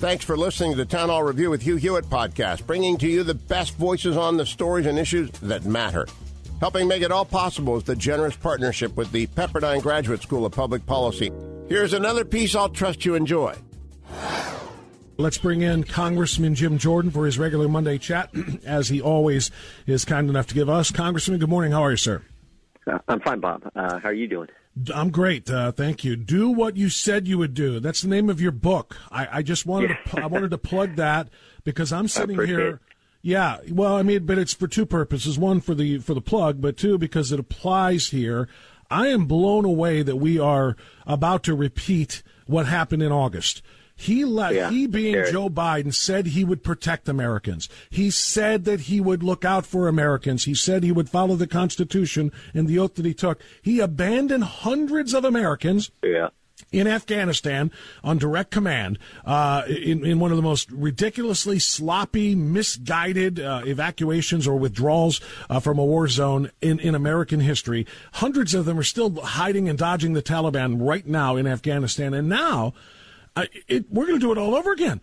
Thanks 0.00 0.24
for 0.24 0.34
listening 0.34 0.70
to 0.70 0.78
the 0.78 0.86
Town 0.86 1.10
Hall 1.10 1.22
Review 1.22 1.50
with 1.50 1.60
Hugh 1.60 1.76
Hewitt 1.76 2.06
podcast, 2.06 2.66
bringing 2.66 2.96
to 2.96 3.06
you 3.06 3.22
the 3.22 3.34
best 3.34 3.74
voices 3.74 4.16
on 4.16 4.38
the 4.38 4.46
stories 4.46 4.86
and 4.86 4.98
issues 4.98 5.28
that 5.40 5.66
matter. 5.66 6.06
Helping 6.58 6.88
make 6.88 7.02
it 7.02 7.12
all 7.12 7.26
possible 7.26 7.76
is 7.76 7.84
the 7.84 7.94
generous 7.94 8.34
partnership 8.34 8.96
with 8.96 9.12
the 9.12 9.26
Pepperdine 9.26 9.82
Graduate 9.82 10.22
School 10.22 10.46
of 10.46 10.52
Public 10.52 10.86
Policy. 10.86 11.30
Here's 11.68 11.92
another 11.92 12.24
piece 12.24 12.54
I'll 12.54 12.70
trust 12.70 13.04
you 13.04 13.14
enjoy. 13.14 13.54
Let's 15.18 15.36
bring 15.36 15.60
in 15.60 15.84
Congressman 15.84 16.54
Jim 16.54 16.78
Jordan 16.78 17.10
for 17.10 17.26
his 17.26 17.38
regular 17.38 17.68
Monday 17.68 17.98
chat, 17.98 18.30
as 18.64 18.88
he 18.88 19.02
always 19.02 19.50
is 19.86 20.06
kind 20.06 20.30
enough 20.30 20.46
to 20.46 20.54
give 20.54 20.70
us. 20.70 20.90
Congressman, 20.90 21.40
good 21.40 21.50
morning. 21.50 21.72
How 21.72 21.84
are 21.84 21.90
you, 21.90 21.98
sir? 21.98 22.22
Uh, 22.86 23.00
I'm 23.06 23.20
fine, 23.20 23.40
Bob. 23.40 23.70
Uh, 23.76 23.98
how 23.98 24.08
are 24.08 24.14
you 24.14 24.28
doing? 24.28 24.48
I'm 24.94 25.10
great, 25.10 25.50
uh, 25.50 25.72
thank 25.72 26.04
you. 26.04 26.16
Do 26.16 26.50
what 26.50 26.76
you 26.76 26.88
said 26.88 27.26
you 27.26 27.38
would 27.38 27.54
do. 27.54 27.80
That's 27.80 28.02
the 28.02 28.08
name 28.08 28.30
of 28.30 28.40
your 28.40 28.52
book. 28.52 28.96
I, 29.10 29.38
I 29.38 29.42
just 29.42 29.66
wanted 29.66 29.90
yeah. 29.90 30.12
to 30.12 30.22
I 30.22 30.26
wanted 30.26 30.50
to 30.50 30.58
plug 30.58 30.96
that 30.96 31.28
because 31.64 31.92
I'm 31.92 32.08
sitting 32.08 32.40
here. 32.46 32.68
It. 32.68 32.78
Yeah, 33.22 33.58
well, 33.70 33.96
I 33.96 34.02
mean, 34.02 34.24
but 34.24 34.38
it's 34.38 34.54
for 34.54 34.66
two 34.66 34.86
purposes. 34.86 35.38
One 35.38 35.60
for 35.60 35.74
the 35.74 35.98
for 35.98 36.14
the 36.14 36.20
plug, 36.20 36.60
but 36.60 36.76
two 36.76 36.96
because 36.98 37.32
it 37.32 37.40
applies 37.40 38.08
here. 38.08 38.48
I 38.90 39.08
am 39.08 39.26
blown 39.26 39.64
away 39.64 40.02
that 40.02 40.16
we 40.16 40.38
are 40.38 40.76
about 41.06 41.42
to 41.44 41.54
repeat 41.54 42.22
what 42.46 42.66
happened 42.66 43.02
in 43.02 43.12
August. 43.12 43.62
He 44.00 44.24
let 44.24 44.54
yeah, 44.54 44.70
he 44.70 44.86
being. 44.86 45.14
Joe 45.30 45.50
Biden 45.50 45.92
said 45.92 46.28
he 46.28 46.42
would 46.42 46.64
protect 46.64 47.06
Americans. 47.06 47.68
He 47.90 48.10
said 48.10 48.64
that 48.64 48.80
he 48.80 48.98
would 48.98 49.22
look 49.22 49.44
out 49.44 49.66
for 49.66 49.88
Americans. 49.88 50.44
He 50.44 50.54
said 50.54 50.82
he 50.82 50.90
would 50.90 51.10
follow 51.10 51.36
the 51.36 51.46
Constitution 51.46 52.32
and 52.54 52.66
the 52.66 52.78
oath 52.78 52.94
that 52.94 53.04
he 53.04 53.12
took. 53.12 53.42
He 53.60 53.78
abandoned 53.78 54.44
hundreds 54.44 55.12
of 55.12 55.26
Americans. 55.26 55.90
Yeah 56.02 56.30
in 56.72 56.86
Afghanistan 56.86 57.70
on 58.04 58.18
direct 58.18 58.50
command 58.50 58.98
uh, 59.24 59.62
in, 59.66 60.04
in 60.04 60.20
one 60.20 60.30
of 60.30 60.36
the 60.36 60.42
most 60.42 60.70
ridiculously 60.70 61.58
sloppy, 61.58 62.34
misguided 62.34 63.40
uh, 63.40 63.62
evacuations 63.64 64.46
or 64.46 64.56
withdrawals 64.56 65.20
uh, 65.48 65.58
from 65.58 65.78
a 65.78 65.84
war 65.84 66.06
zone 66.06 66.50
in, 66.60 66.78
in 66.78 66.94
American 66.94 67.40
history. 67.40 67.86
Hundreds 68.14 68.54
of 68.54 68.66
them 68.66 68.78
are 68.78 68.84
still 68.84 69.20
hiding 69.20 69.68
and 69.68 69.78
dodging 69.78 70.12
the 70.12 70.22
Taliban 70.22 70.76
right 70.78 71.06
now 71.06 71.36
in 71.36 71.46
Afghanistan. 71.46 72.14
And 72.14 72.28
now 72.28 72.72
uh, 73.36 73.46
it, 73.68 73.90
we're 73.90 74.06
going 74.06 74.18
to 74.18 74.26
do 74.26 74.32
it 74.32 74.38
all 74.38 74.54
over 74.54 74.72
again. 74.72 75.00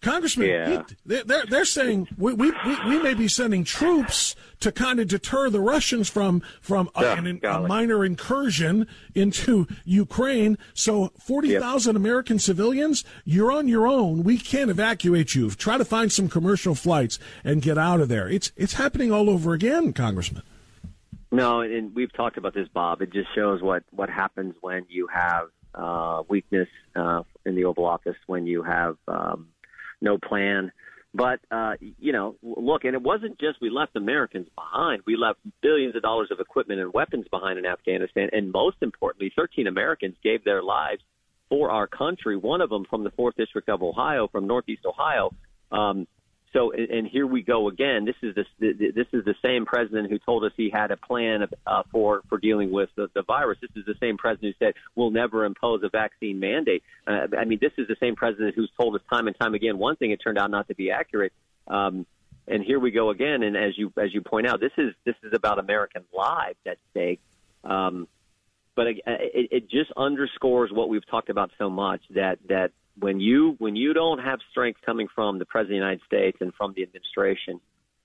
Congressman, 0.00 0.48
yeah. 0.48 0.82
he, 1.06 1.22
they're, 1.22 1.46
they're 1.46 1.64
saying 1.64 2.06
we, 2.16 2.32
we, 2.34 2.52
we, 2.86 3.02
may 3.02 3.14
be 3.14 3.28
sending 3.28 3.64
troops 3.64 4.36
to 4.60 4.70
kind 4.70 5.00
of 5.00 5.08
deter 5.08 5.48
the 5.50 5.60
Russians 5.60 6.08
from 6.08 6.42
from 6.60 6.90
a, 6.94 7.04
an, 7.04 7.40
a 7.42 7.60
minor 7.62 8.04
incursion 8.04 8.86
into 9.14 9.66
Ukraine. 9.84 10.58
So 10.74 11.12
40,000 11.18 11.94
yep. 11.94 11.96
American 11.96 12.38
civilians, 12.38 13.04
you're 13.24 13.50
on 13.50 13.68
your 13.68 13.86
own. 13.86 14.22
We 14.22 14.38
can't 14.38 14.70
evacuate 14.70 15.34
you. 15.34 15.50
Try 15.50 15.78
to 15.78 15.84
find 15.84 16.12
some 16.12 16.28
commercial 16.28 16.74
flights 16.74 17.18
and 17.42 17.62
get 17.62 17.78
out 17.78 18.00
of 18.00 18.08
there. 18.08 18.28
It's 18.28 18.52
it's 18.54 18.74
happening 18.74 19.10
all 19.10 19.30
over 19.30 19.54
again, 19.54 19.92
Congressman. 19.92 20.42
No, 21.32 21.62
and 21.62 21.94
we've 21.94 22.12
talked 22.12 22.36
about 22.36 22.54
this, 22.54 22.68
Bob. 22.68 23.02
It 23.02 23.12
just 23.12 23.34
shows 23.34 23.62
what 23.62 23.82
what 23.90 24.10
happens 24.10 24.54
when 24.60 24.86
you 24.88 25.08
have 25.12 25.48
uh, 25.76 26.22
weakness 26.28 26.68
uh, 26.94 27.22
in 27.44 27.54
the 27.54 27.64
Oval 27.64 27.84
Office 27.84 28.16
when 28.26 28.46
you 28.46 28.62
have 28.62 28.96
um, 29.06 29.48
no 30.00 30.18
plan. 30.18 30.72
But 31.14 31.40
uh, 31.50 31.74
you 31.80 32.12
know, 32.12 32.36
look, 32.42 32.84
and 32.84 32.94
it 32.94 33.02
wasn't 33.02 33.38
just 33.38 33.60
we 33.60 33.70
left 33.70 33.96
Americans 33.96 34.48
behind. 34.54 35.02
We 35.06 35.16
left 35.16 35.38
billions 35.62 35.96
of 35.96 36.02
dollars 36.02 36.28
of 36.30 36.40
equipment 36.40 36.80
and 36.80 36.92
weapons 36.92 37.26
behind 37.30 37.58
in 37.58 37.64
Afghanistan, 37.64 38.28
and 38.32 38.52
most 38.52 38.76
importantly, 38.82 39.32
13 39.34 39.66
Americans 39.66 40.16
gave 40.22 40.44
their 40.44 40.62
lives 40.62 41.02
for 41.48 41.70
our 41.70 41.86
country. 41.86 42.36
One 42.36 42.60
of 42.60 42.68
them 42.68 42.84
from 42.90 43.04
the 43.04 43.10
Fourth 43.10 43.36
District 43.36 43.68
of 43.68 43.82
Ohio, 43.82 44.28
from 44.28 44.46
Northeast 44.46 44.82
Ohio. 44.84 45.30
Um, 45.72 46.06
so, 46.52 46.72
and 46.72 47.06
here 47.06 47.26
we 47.26 47.42
go 47.42 47.68
again. 47.68 48.04
This 48.04 48.16
is 48.22 48.34
the 48.34 48.92
this 48.94 49.06
is 49.12 49.24
the 49.24 49.34
same 49.44 49.66
president 49.66 50.10
who 50.10 50.18
told 50.18 50.44
us 50.44 50.52
he 50.56 50.70
had 50.70 50.90
a 50.90 50.96
plan 50.96 51.46
uh, 51.66 51.82
for 51.90 52.22
for 52.28 52.38
dealing 52.38 52.70
with 52.70 52.88
the, 52.96 53.08
the 53.14 53.22
virus. 53.22 53.58
This 53.60 53.70
is 53.76 53.84
the 53.84 53.96
same 54.00 54.16
president 54.16 54.54
who 54.58 54.66
said 54.66 54.74
we'll 54.94 55.10
never 55.10 55.44
impose 55.44 55.82
a 55.82 55.88
vaccine 55.88 56.38
mandate. 56.40 56.82
Uh, 57.06 57.26
I 57.38 57.44
mean, 57.44 57.58
this 57.60 57.72
is 57.76 57.88
the 57.88 57.96
same 58.00 58.16
president 58.16 58.54
who's 58.54 58.70
told 58.78 58.94
us 58.94 59.02
time 59.12 59.26
and 59.26 59.38
time 59.38 59.54
again 59.54 59.76
one 59.78 59.96
thing. 59.96 60.12
It 60.12 60.18
turned 60.22 60.38
out 60.38 60.50
not 60.50 60.68
to 60.68 60.74
be 60.74 60.90
accurate. 60.90 61.32
Um, 61.66 62.06
and 62.48 62.62
here 62.62 62.78
we 62.78 62.90
go 62.90 63.10
again. 63.10 63.42
And 63.42 63.56
as 63.56 63.76
you 63.76 63.92
as 63.96 64.14
you 64.14 64.20
point 64.20 64.46
out, 64.46 64.60
this 64.60 64.72
is 64.78 64.94
this 65.04 65.16
is 65.24 65.32
about 65.34 65.58
American 65.58 66.04
lives 66.12 66.58
at 66.64 66.78
stake. 66.92 67.20
Um, 67.64 68.06
but 68.76 68.86
it, 68.88 69.00
it 69.06 69.70
just 69.70 69.90
underscores 69.96 70.70
what 70.70 70.88
we've 70.88 71.06
talked 71.08 71.30
about 71.30 71.50
so 71.58 71.68
much 71.70 72.02
that 72.10 72.38
that 72.48 72.70
when 72.98 73.20
you 73.20 73.56
when 73.58 73.76
you 73.76 73.92
don't 73.92 74.18
have 74.18 74.38
strength 74.50 74.80
coming 74.84 75.08
from 75.14 75.38
the 75.38 75.44
president 75.44 75.76
of 75.76 75.80
the 75.80 75.86
United 75.86 76.02
States 76.06 76.38
and 76.40 76.54
from 76.54 76.72
the 76.74 76.82
administration, 76.82 77.60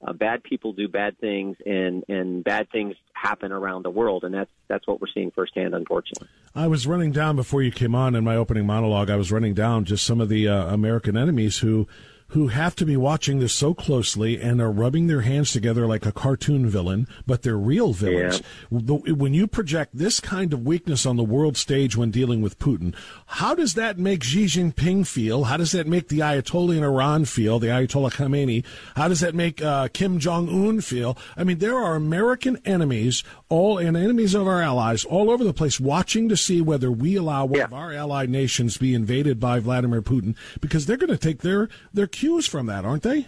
uh, 0.06 0.14
bad 0.14 0.44
people 0.44 0.74
do 0.74 0.88
bad 0.88 1.18
things, 1.20 1.58
and 1.66 2.04
and 2.10 2.44
bad 2.44 2.70
things 2.72 2.96
happen 3.14 3.52
around 3.52 3.84
the 3.84 3.90
world, 3.90 4.24
and 4.24 4.34
that's 4.34 4.52
that's 4.68 4.88
what 4.88 5.00
we're 5.00 5.08
seeing 5.14 5.32
firsthand, 5.32 5.76
unfortunately. 5.76 6.28
I 6.56 6.68
was 6.68 6.88
running 6.88 7.12
down 7.12 7.36
before 7.36 7.62
you 7.62 7.72
came 7.72 7.96
on 7.96 8.16
in 8.16 8.24
my 8.24 8.36
opening 8.36 8.66
monologue. 8.66 9.10
I 9.10 9.16
was 9.16 9.32
running 9.32 9.54
down 9.54 9.86
just 9.86 10.06
some 10.06 10.20
of 10.20 10.30
the 10.30 10.48
uh, 10.48 10.74
American 10.74 11.16
enemies 11.16 11.60
who 11.60 11.88
who 12.32 12.48
have 12.48 12.76
to 12.76 12.86
be 12.86 12.98
watching 12.98 13.40
this 13.40 13.54
so 13.54 13.74
closely 13.74 14.42
and 14.42 14.62
are 14.62 14.72
rubbing 14.72 15.08
their 15.08 15.22
hands 15.22 15.52
together 15.52 15.86
like 15.86 16.06
a 16.06 16.12
cartoon 16.12 16.68
villain, 16.70 17.08
but 17.26 17.42
they're 17.42 17.58
real 17.58 17.94
villains. 17.94 18.42
Yeah. 18.70 18.98
When 19.14 19.34
you 19.34 19.48
project 19.48 19.98
this 19.98 20.20
kind 20.20 20.54
of 20.54 20.66
weakness 20.66 21.06
on 21.06 21.18
the 21.18 21.24
world 21.24 21.58
stage 21.58 21.98
when 21.98 22.10
dealing 22.10 22.42
with 22.42 22.58
Putin, 22.58 22.96
how 23.26 23.54
does 23.54 23.74
that 23.74 23.98
make 23.98 24.24
Xi 24.24 24.46
Jinping 24.46 25.06
feel? 25.06 25.46
How 25.46 25.58
does 25.58 25.74
that 25.74 25.88
make 25.88 26.08
the 26.08 26.20
Ayatollah 26.20 26.78
in 26.78 26.84
Iran 26.84 27.26
feel, 27.26 27.60
the 27.60 27.68
Ayatollah 27.68 28.14
Khamenei? 28.14 28.64
How 28.96 29.08
does 29.08 29.20
that 29.20 29.36
make 29.36 29.62
uh, 29.62 29.90
Kim 29.90 30.20
Jong 30.20 30.48
Un 30.50 30.82
feel? 30.82 31.18
I 31.36 31.44
mean, 31.44 31.60
there 31.60 31.78
are 31.78 31.96
American 31.96 32.60
enemies, 32.66 33.24
all 33.50 33.78
and 33.78 33.98
enemies 33.98 34.34
of 34.34 34.48
our 34.48 34.62
allies, 34.62 35.04
all 35.04 35.30
over 35.30 35.44
the 35.44 35.54
place, 35.54 35.80
watching 35.80 36.30
to 36.30 36.38
see 36.38 36.62
whether 36.62 36.92
we 36.92 37.18
allow 37.18 37.46
one 37.46 37.60
yeah. 37.60 37.66
of 37.66 37.74
our 37.74 37.92
allied 37.92 38.30
nations 38.30 38.78
be 38.78 38.94
invaded 38.94 39.40
by 39.40 39.60
Vladimir 39.60 40.02
Putin, 40.02 40.36
because 40.62 40.86
they're 40.86 40.96
going 40.96 41.10
to 41.10 41.18
take 41.18 41.42
their 41.42 41.68
their 41.94 42.08
cues 42.22 42.46
from 42.46 42.68
that, 42.68 42.86
aren't 42.86 43.02
they? 43.02 43.26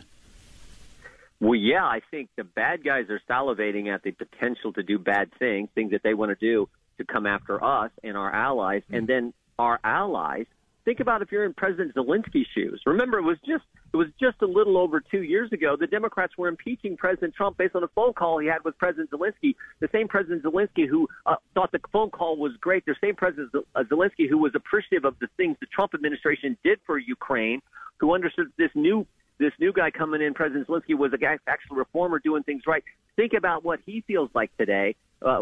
Well, 1.39 1.55
yeah, 1.55 1.83
I 1.83 2.01
think 2.11 2.29
the 2.35 2.43
bad 2.43 2.83
guys 2.83 3.09
are 3.09 3.19
salivating 3.27 3.91
at 3.91 4.03
the 4.03 4.11
potential 4.11 4.71
to 4.73 4.83
do 4.83 4.99
bad 4.99 5.31
things, 5.39 5.69
things 5.73 5.91
that 5.91 6.03
they 6.03 6.13
want 6.13 6.29
to 6.29 6.35
do 6.35 6.69
to 6.99 7.03
come 7.03 7.25
after 7.25 7.61
us 7.63 7.89
and 8.03 8.15
our 8.15 8.31
allies, 8.31 8.83
and 8.91 9.07
then 9.07 9.33
our 9.57 9.79
allies. 9.83 10.45
Think 10.85 10.99
about 10.99 11.21
if 11.21 11.31
you're 11.31 11.45
in 11.45 11.53
President 11.53 11.95
Zelensky's 11.95 12.47
shoes. 12.53 12.81
Remember, 12.85 13.17
it 13.17 13.23
was 13.23 13.37
just 13.47 13.63
it 13.93 13.97
was 13.97 14.07
just 14.19 14.41
a 14.41 14.45
little 14.45 14.77
over 14.77 14.99
two 14.99 15.23
years 15.23 15.51
ago. 15.53 15.77
The 15.79 15.87
Democrats 15.87 16.37
were 16.37 16.49
impeaching 16.49 16.97
President 16.97 17.33
Trump 17.35 17.57
based 17.57 17.75
on 17.75 17.83
a 17.83 17.87
phone 17.89 18.13
call 18.13 18.39
he 18.39 18.47
had 18.47 18.63
with 18.65 18.77
President 18.77 19.09
Zelensky. 19.11 19.55
The 19.79 19.87
same 19.93 20.07
President 20.09 20.43
Zelensky 20.43 20.87
who 20.87 21.07
uh, 21.25 21.35
thought 21.53 21.71
the 21.71 21.79
phone 21.93 22.09
call 22.09 22.35
was 22.35 22.51
great. 22.59 22.85
The 22.85 22.95
same 23.01 23.15
President 23.15 23.51
Zelensky 23.75 24.27
who 24.29 24.37
was 24.37 24.51
appreciative 24.55 25.05
of 25.05 25.17
the 25.19 25.27
things 25.37 25.55
the 25.61 25.67
Trump 25.67 25.93
administration 25.93 26.57
did 26.63 26.79
for 26.85 26.97
Ukraine 26.97 27.61
who 27.99 28.13
understood 28.13 28.47
this 28.57 28.71
new 28.75 29.07
this 29.39 29.53
new 29.59 29.73
guy 29.73 29.89
coming 29.89 30.21
in, 30.21 30.33
President 30.33 30.67
Zelensky, 30.67 30.97
was 30.97 31.11
a 31.13 31.17
guy 31.17 31.37
actual 31.47 31.77
reformer 31.77 32.19
doing 32.19 32.43
things 32.43 32.63
right. 32.67 32.83
Think 33.15 33.33
about 33.33 33.63
what 33.63 33.79
he 33.85 34.03
feels 34.05 34.29
like 34.33 34.55
today, 34.57 34.95
uh, 35.21 35.41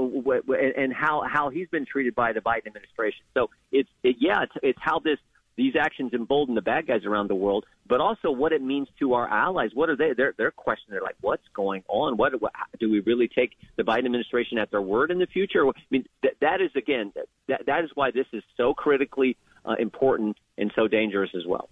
and 0.77 0.93
how 0.93 1.23
how 1.27 1.49
he's 1.49 1.67
been 1.69 1.85
treated 1.85 2.15
by 2.15 2.31
the 2.33 2.41
Biden 2.41 2.67
administration. 2.67 3.23
So 3.33 3.49
it's 3.71 3.89
it, 4.03 4.17
yeah, 4.19 4.43
it's, 4.43 4.53
it's 4.61 4.79
how 4.81 4.99
this 4.99 5.17
these 5.55 5.73
actions 5.79 6.13
embolden 6.13 6.55
the 6.55 6.61
bad 6.61 6.87
guys 6.87 7.05
around 7.05 7.29
the 7.29 7.35
world, 7.35 7.65
but 7.87 7.99
also 7.99 8.31
what 8.31 8.53
it 8.53 8.61
means 8.61 8.87
to 8.99 9.13
our 9.13 9.27
allies. 9.27 9.71
What 9.73 9.89
are 9.89 9.95
they? 9.95 10.13
They're 10.15 10.33
they're 10.37 10.51
questioning. 10.51 10.91
They're 10.91 11.01
like, 11.01 11.17
what's 11.21 11.47
going 11.53 11.83
on? 11.87 12.17
What, 12.17 12.41
what 12.41 12.53
do 12.79 12.89
we 12.89 13.01
really 13.01 13.27
take 13.27 13.57
the 13.75 13.83
Biden 13.83 14.05
administration 14.05 14.57
at 14.57 14.71
their 14.71 14.81
word 14.81 15.11
in 15.11 15.19
the 15.19 15.27
future? 15.27 15.67
I 15.67 15.71
mean, 15.89 16.05
that 16.23 16.33
that 16.41 16.61
is 16.61 16.71
again 16.75 17.11
that 17.47 17.65
that 17.65 17.83
is 17.83 17.91
why 17.95 18.11
this 18.11 18.27
is 18.33 18.43
so 18.57 18.73
critically 18.73 19.37
uh, 19.65 19.75
important 19.79 20.37
and 20.57 20.71
so 20.75 20.87
dangerous 20.87 21.31
as 21.35 21.43
well. 21.47 21.69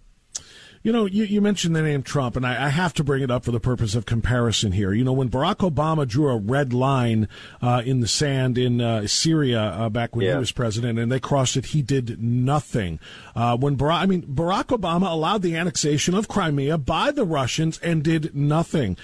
You 0.81 0.93
know, 0.93 1.05
you, 1.05 1.25
you 1.25 1.41
mentioned 1.41 1.75
the 1.75 1.81
name 1.81 2.03
Trump, 2.03 2.37
and 2.37 2.45
I, 2.45 2.67
I, 2.67 2.69
have 2.69 2.93
to 2.93 3.03
bring 3.03 3.21
it 3.21 3.29
up 3.29 3.43
for 3.43 3.51
the 3.51 3.59
purpose 3.59 3.95
of 3.95 4.05
comparison 4.05 4.71
here. 4.71 4.93
You 4.93 5.03
know, 5.03 5.11
when 5.11 5.29
Barack 5.29 5.57
Obama 5.57 6.07
drew 6.07 6.29
a 6.29 6.37
red 6.37 6.71
line 6.73 7.27
uh, 7.61 7.81
in 7.85 7.99
the 7.99 8.07
sand 8.07 8.57
in 8.57 8.79
uh, 8.79 9.05
Syria 9.05 9.61
uh, 9.61 9.89
back 9.89 10.15
when 10.15 10.25
yeah. 10.25 10.33
he 10.33 10.39
was 10.39 10.53
president, 10.53 10.97
and 10.97 11.11
they 11.11 11.19
crossed 11.19 11.57
it, 11.57 11.67
he 11.67 11.81
did 11.81 12.23
nothing. 12.23 12.99
Uh, 13.35 13.57
when 13.57 13.75
Barack, 13.75 13.99
I 13.99 14.05
mean, 14.05 14.21
Barack 14.21 14.67
Obama 14.67 15.11
allowed 15.11 15.41
the 15.41 15.57
annexation 15.57 16.15
of 16.15 16.29
Crimea 16.29 16.77
by 16.77 17.11
the 17.11 17.25
Russians 17.25 17.77
and 17.79 18.01
did 18.01 18.33
nothing 18.33 18.95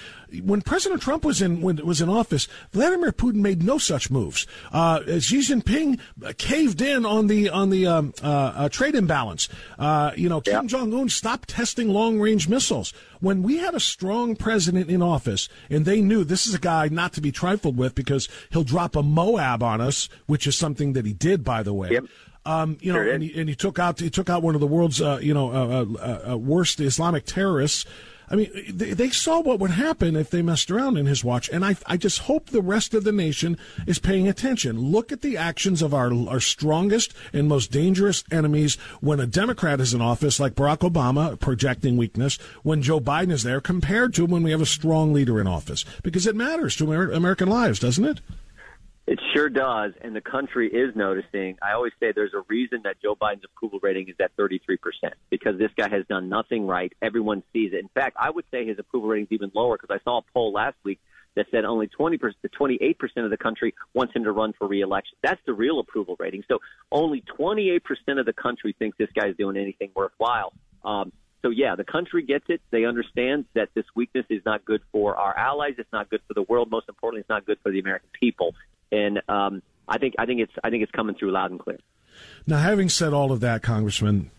when 0.43 0.61
President 0.61 1.01
Trump 1.01 1.23
was 1.23 1.41
in 1.41 1.61
was 1.61 2.01
in 2.01 2.09
office, 2.09 2.47
Vladimir 2.71 3.11
Putin 3.11 3.35
made 3.35 3.63
no 3.63 3.77
such 3.77 4.09
moves. 4.09 4.47
Uh, 4.71 5.19
Xi 5.19 5.39
Jinping 5.39 5.99
caved 6.37 6.81
in 6.81 7.05
on 7.05 7.27
the 7.27 7.49
on 7.49 7.69
the 7.69 7.87
um, 7.87 8.13
uh, 8.23 8.27
uh, 8.55 8.69
trade 8.69 8.95
imbalance. 8.95 9.47
Uh, 9.77 10.11
you 10.15 10.29
know, 10.29 10.41
Kim 10.41 10.67
Jong 10.67 10.93
Un 10.93 11.09
stopped 11.09 11.49
testing 11.49 11.64
long 11.73 12.19
range 12.19 12.47
missiles. 12.47 12.93
When 13.19 13.43
we 13.43 13.57
had 13.57 13.73
a 13.73 13.79
strong 13.79 14.35
president 14.35 14.89
in 14.89 15.01
office, 15.01 15.49
and 15.69 15.85
they 15.85 16.01
knew 16.01 16.23
this 16.23 16.47
is 16.47 16.53
a 16.53 16.59
guy 16.59 16.87
not 16.89 17.13
to 17.13 17.21
be 17.21 17.31
trifled 17.31 17.77
with 17.77 17.95
because 17.95 18.27
he'll 18.51 18.63
drop 18.63 18.95
a 18.95 19.03
Moab 19.03 19.63
on 19.63 19.81
us, 19.81 20.09
which 20.25 20.47
is 20.47 20.55
something 20.55 20.93
that 20.93 21.05
he 21.05 21.13
did, 21.13 21.43
by 21.43 21.63
the 21.63 21.73
way. 21.73 21.91
Yep. 21.91 22.05
Um, 22.45 22.77
you 22.79 22.93
know, 22.93 23.01
and, 23.01 23.23
he, 23.23 23.39
and 23.39 23.49
he 23.49 23.55
took 23.55 23.79
out 23.79 23.99
he 23.99 24.11
took 24.11 24.29
out 24.29 24.43
one 24.43 24.53
of 24.53 24.61
the 24.61 24.67
world's 24.67 25.01
uh, 25.01 25.17
you 25.19 25.33
know 25.33 25.51
uh, 25.51 26.31
uh, 26.33 26.37
worst 26.37 26.79
Islamic 26.79 27.25
terrorists. 27.25 27.85
I 28.29 28.35
mean, 28.35 28.51
they, 28.69 28.93
they, 28.93 29.09
saw 29.09 29.39
what 29.39 29.59
would 29.59 29.71
happen 29.71 30.15
if 30.15 30.29
they 30.29 30.41
messed 30.41 30.71
around 30.71 30.97
in 30.97 31.05
his 31.05 31.23
watch, 31.23 31.49
and 31.49 31.63
I, 31.63 31.75
I 31.85 31.97
just 31.97 32.19
hope 32.19 32.49
the 32.49 32.61
rest 32.61 32.93
of 32.93 33.03
the 33.03 33.11
nation 33.11 33.57
is 33.85 33.99
paying 33.99 34.27
attention. 34.27 34.79
Look 34.79 35.11
at 35.11 35.21
the 35.21 35.37
actions 35.37 35.81
of 35.81 35.93
our, 35.93 36.11
our 36.27 36.39
strongest 36.39 37.13
and 37.33 37.47
most 37.47 37.71
dangerous 37.71 38.23
enemies 38.31 38.75
when 38.99 39.19
a 39.19 39.27
Democrat 39.27 39.79
is 39.79 39.93
in 39.93 40.01
office, 40.01 40.39
like 40.39 40.55
Barack 40.55 40.79
Obama, 40.79 41.39
projecting 41.39 41.97
weakness, 41.97 42.37
when 42.63 42.81
Joe 42.81 42.99
Biden 42.99 43.31
is 43.31 43.43
there, 43.43 43.61
compared 43.61 44.13
to 44.15 44.25
when 44.25 44.43
we 44.43 44.51
have 44.51 44.61
a 44.61 44.65
strong 44.65 45.13
leader 45.13 45.39
in 45.39 45.47
office, 45.47 45.85
because 46.03 46.25
it 46.25 46.35
matters 46.35 46.75
to 46.77 46.91
American 46.91 47.49
lives, 47.49 47.79
doesn't 47.79 48.05
it? 48.05 48.21
It 49.07 49.19
sure 49.35 49.49
does, 49.49 49.93
and 50.01 50.15
the 50.15 50.21
country 50.21 50.67
is 50.67 50.95
noticing. 50.95 51.57
I 51.61 51.73
always 51.73 51.93
say 51.99 52.11
there's 52.11 52.33
a 52.33 52.41
reason 52.47 52.81
that 52.85 52.99
Joe 53.03 53.15
Biden's 53.15 53.43
approval 53.43 53.79
rating 53.83 54.09
is 54.09 54.15
at 54.19 54.35
33% 54.35 54.57
because 55.29 55.59
this 55.59 55.69
guy 55.77 55.89
has 55.89 56.07
done 56.07 56.27
nothing 56.27 56.65
right. 56.65 56.91
Everyone 57.03 57.43
sees 57.53 57.73
it. 57.73 57.79
In 57.79 57.89
fact, 57.89 58.17
I 58.19 58.31
would 58.31 58.45
say 58.49 58.65
his 58.65 58.79
approval 58.79 59.09
rating 59.09 59.25
is 59.25 59.31
even 59.31 59.51
lower 59.53 59.77
because 59.79 59.95
I 59.95 60.03
saw 60.03 60.19
a 60.19 60.21
poll 60.33 60.53
last 60.53 60.77
week 60.83 60.99
that 61.35 61.45
said 61.51 61.65
only 61.65 61.87
20% 61.87 62.19
to 62.19 62.49
28% 62.49 62.95
of 63.17 63.29
the 63.29 63.37
country 63.37 63.75
wants 63.93 64.15
him 64.15 64.23
to 64.23 64.31
run 64.31 64.53
for 64.57 64.67
reelection. 64.67 65.17
That's 65.21 65.41
the 65.45 65.53
real 65.53 65.79
approval 65.79 66.15
rating. 66.17 66.43
So 66.47 66.59
only 66.91 67.23
28% 67.37 67.81
of 68.17 68.25
the 68.25 68.33
country 68.33 68.75
thinks 68.79 68.97
this 68.97 69.09
guy's 69.13 69.35
doing 69.35 69.55
anything 69.55 69.91
worthwhile. 69.95 70.51
Um, 70.83 71.11
so 71.43 71.51
yeah, 71.51 71.75
the 71.75 71.83
country 71.83 72.23
gets 72.23 72.45
it. 72.47 72.59
They 72.71 72.85
understand 72.85 73.45
that 73.53 73.69
this 73.75 73.85
weakness 73.95 74.25
is 74.31 74.41
not 74.45 74.65
good 74.65 74.81
for 74.91 75.15
our 75.15 75.37
allies. 75.37 75.75
It's 75.77 75.91
not 75.93 76.09
good 76.09 76.21
for 76.27 76.33
the 76.33 76.41
world. 76.41 76.71
Most 76.71 76.89
importantly, 76.89 77.19
it's 77.19 77.29
not 77.29 77.45
good 77.45 77.59
for 77.61 77.71
the 77.71 77.79
American 77.79 78.09
people 78.19 78.55
and 78.91 79.21
um, 79.27 79.61
I 79.87 79.97
think 79.97 80.15
I 80.17 80.25
think 80.25 80.41
it's 80.41 80.53
I 80.63 80.69
think 80.69 80.83
it's 80.83 80.91
coming 80.91 81.15
through 81.15 81.31
loud 81.31 81.51
and 81.51 81.59
clear. 81.59 81.79
Now, 82.47 82.59
having 82.59 82.89
said 82.89 83.13
all 83.13 83.31
of 83.31 83.41
that, 83.41 83.61
Congressman, 83.61 84.31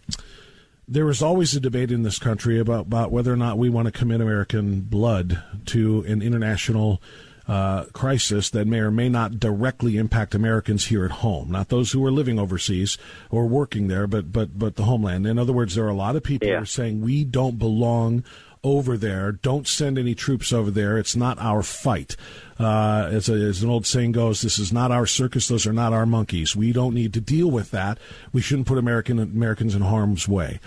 there 0.88 1.08
is 1.10 1.22
always 1.22 1.54
a 1.54 1.60
debate 1.60 1.90
in 1.90 2.02
this 2.02 2.18
country 2.18 2.58
about, 2.58 2.86
about 2.86 3.10
whether 3.10 3.32
or 3.32 3.36
not 3.36 3.58
we 3.58 3.68
want 3.68 3.86
to 3.86 3.92
commit 3.92 4.20
American 4.20 4.80
blood 4.80 5.42
to 5.66 6.02
an 6.02 6.22
international 6.22 7.02
uh, 7.48 7.84
crisis 7.92 8.50
that 8.50 8.66
may 8.66 8.78
or 8.78 8.90
may 8.90 9.08
not 9.08 9.38
directly 9.38 9.96
impact 9.96 10.34
Americans 10.34 10.86
here 10.86 11.04
at 11.04 11.10
home, 11.10 11.50
not 11.50 11.68
those 11.68 11.92
who 11.92 12.04
are 12.04 12.10
living 12.10 12.38
overseas 12.38 12.98
or 13.30 13.46
working 13.46 13.86
there, 13.88 14.06
but 14.06 14.32
but 14.32 14.58
but 14.58 14.76
the 14.76 14.84
homeland. 14.84 15.26
In 15.26 15.38
other 15.38 15.52
words, 15.52 15.74
there 15.74 15.84
are 15.84 15.90
a 15.90 15.94
lot 15.94 16.16
of 16.16 16.22
people 16.22 16.48
yeah. 16.48 16.56
who 16.56 16.62
are 16.62 16.66
saying 16.66 17.02
we 17.02 17.24
don't 17.24 17.58
belong 17.58 18.24
over 18.66 18.96
there. 18.96 19.30
Don't 19.30 19.68
send 19.68 19.96
any 19.96 20.12
troops 20.12 20.52
over 20.52 20.72
there. 20.72 20.98
It's 20.98 21.14
not 21.14 21.38
our 21.38 21.62
fight. 21.62 22.16
Uh, 22.58 23.08
as, 23.12 23.28
a, 23.28 23.34
as 23.34 23.62
an 23.62 23.70
old 23.70 23.86
saying 23.86 24.10
goes, 24.10 24.42
this 24.42 24.58
is 24.58 24.72
not 24.72 24.90
our 24.90 25.06
circus. 25.06 25.46
Those 25.46 25.68
are 25.68 25.72
not 25.72 25.92
our 25.92 26.04
monkeys. 26.04 26.56
We 26.56 26.72
don't 26.72 26.92
need 26.92 27.14
to 27.14 27.20
deal 27.20 27.48
with 27.48 27.70
that. 27.70 27.98
We 28.32 28.40
shouldn't 28.40 28.66
put 28.66 28.76
American 28.76 29.20
Americans 29.20 29.76
in 29.76 29.82
harm's 29.82 30.26
way. 30.26 30.58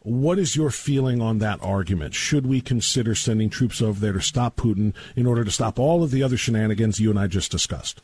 What 0.00 0.38
is 0.38 0.56
your 0.56 0.70
feeling 0.70 1.22
on 1.22 1.38
that 1.38 1.60
argument? 1.62 2.12
Should 2.12 2.44
we 2.44 2.60
consider 2.60 3.14
sending 3.14 3.50
troops 3.50 3.80
over 3.80 4.00
there 4.00 4.12
to 4.12 4.20
stop 4.20 4.56
Putin 4.56 4.92
in 5.14 5.24
order 5.24 5.44
to 5.44 5.50
stop 5.50 5.78
all 5.78 6.02
of 6.02 6.10
the 6.10 6.24
other 6.24 6.36
shenanigans 6.36 6.98
you 6.98 7.08
and 7.08 7.18
I 7.18 7.28
just 7.28 7.52
discussed? 7.52 8.02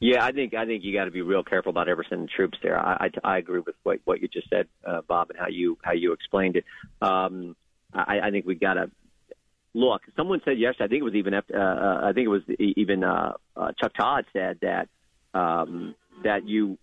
Yeah, 0.00 0.24
I 0.24 0.30
think 0.30 0.54
I 0.54 0.64
think 0.64 0.84
you 0.84 0.92
got 0.92 1.06
to 1.06 1.10
be 1.10 1.22
real 1.22 1.42
careful 1.42 1.70
about 1.70 1.88
ever 1.88 2.04
sending 2.08 2.28
troops 2.28 2.58
there. 2.62 2.78
I, 2.78 3.10
I, 3.24 3.32
I 3.32 3.38
agree 3.38 3.58
with 3.58 3.74
what, 3.82 3.98
what 4.04 4.22
you 4.22 4.28
just 4.28 4.48
said, 4.48 4.68
uh, 4.86 5.00
Bob, 5.08 5.30
and 5.30 5.38
how 5.38 5.48
you 5.48 5.76
how 5.82 5.92
you 5.92 6.12
explained 6.12 6.54
it. 6.54 6.64
Um, 7.02 7.56
I, 7.92 8.20
I 8.24 8.30
think 8.30 8.46
we 8.46 8.54
got 8.54 8.74
to 8.74 8.90
look. 9.74 10.02
Someone 10.16 10.40
said 10.44 10.58
yesterday. 10.58 10.84
I 10.84 10.88
think 10.88 11.00
it 11.00 11.04
was 11.04 11.14
even. 11.14 11.34
Uh, 11.34 11.42
uh, 11.54 12.00
I 12.04 12.12
think 12.12 12.26
it 12.26 12.28
was 12.28 12.42
even 12.58 13.04
uh, 13.04 13.32
uh, 13.56 13.72
Chuck 13.80 13.92
Todd 13.98 14.24
said 14.32 14.58
that 14.62 14.88
um, 15.34 15.94
that 16.24 16.46
you 16.46 16.78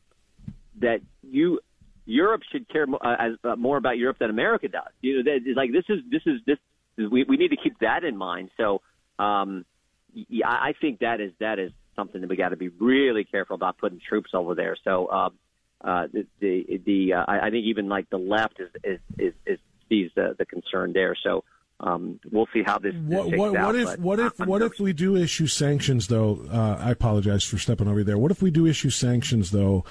that 0.81 1.01
you 1.23 1.59
Europe 2.05 2.43
should 2.51 2.69
care 2.69 2.85
uh, 3.01 3.15
as, 3.19 3.31
uh, 3.43 3.55
more 3.55 3.77
about 3.77 3.97
Europe 3.97 4.17
than 4.19 4.29
America 4.29 4.67
does. 4.67 4.91
You 5.01 5.23
know, 5.23 5.31
that, 5.31 5.53
like 5.55 5.71
this 5.71 5.85
is 5.89 5.99
this 6.09 6.21
is 6.25 6.41
this 6.45 6.57
is, 6.97 7.09
we 7.09 7.23
we 7.23 7.37
need 7.37 7.49
to 7.49 7.57
keep 7.57 7.79
that 7.79 8.03
in 8.03 8.17
mind. 8.17 8.51
So, 8.57 8.81
um, 9.19 9.65
yeah, 10.13 10.49
I 10.49 10.73
think 10.79 10.99
that 10.99 11.19
is 11.19 11.31
that 11.39 11.59
is 11.59 11.71
something 11.95 12.21
that 12.21 12.29
we 12.29 12.35
got 12.35 12.49
to 12.49 12.57
be 12.57 12.69
really 12.69 13.23
careful 13.23 13.55
about 13.55 13.77
putting 13.77 13.99
troops 13.99 14.31
over 14.33 14.53
there. 14.53 14.75
So, 14.83 15.09
um, 15.09 15.33
uh, 15.81 16.07
the 16.11 16.25
the, 16.39 16.81
the 16.85 17.13
uh, 17.13 17.25
I, 17.27 17.47
I 17.47 17.49
think 17.49 17.65
even 17.65 17.89
like 17.89 18.09
the 18.09 18.17
left 18.17 18.59
is 18.59 18.69
is 18.83 18.99
is, 19.17 19.33
is 19.45 19.59
sees 19.89 20.11
the, 20.15 20.35
the 20.37 20.45
concern 20.45 20.93
there. 20.93 21.15
So 21.23 21.43
um, 21.79 22.19
we'll 22.31 22.47
see 22.53 22.63
how 22.65 22.79
this. 22.79 22.93
What, 22.95 23.35
what, 23.35 23.51
what 23.51 23.57
out, 23.57 23.75
if 23.75 23.99
what 23.99 24.19
if 24.19 24.39
what 24.39 24.61
if 24.61 24.79
we 24.79 24.93
do 24.93 25.15
issue 25.15 25.47
sanctions 25.47 26.07
though? 26.07 26.45
Uh, 26.51 26.77
I 26.79 26.91
apologize 26.91 27.43
for 27.43 27.57
stepping 27.57 27.87
over 27.87 28.03
there. 28.03 28.17
What 28.17 28.31
if 28.31 28.41
we 28.41 28.51
do 28.51 28.65
issue 28.65 28.89
sanctions 28.89 29.51
though? 29.51 29.83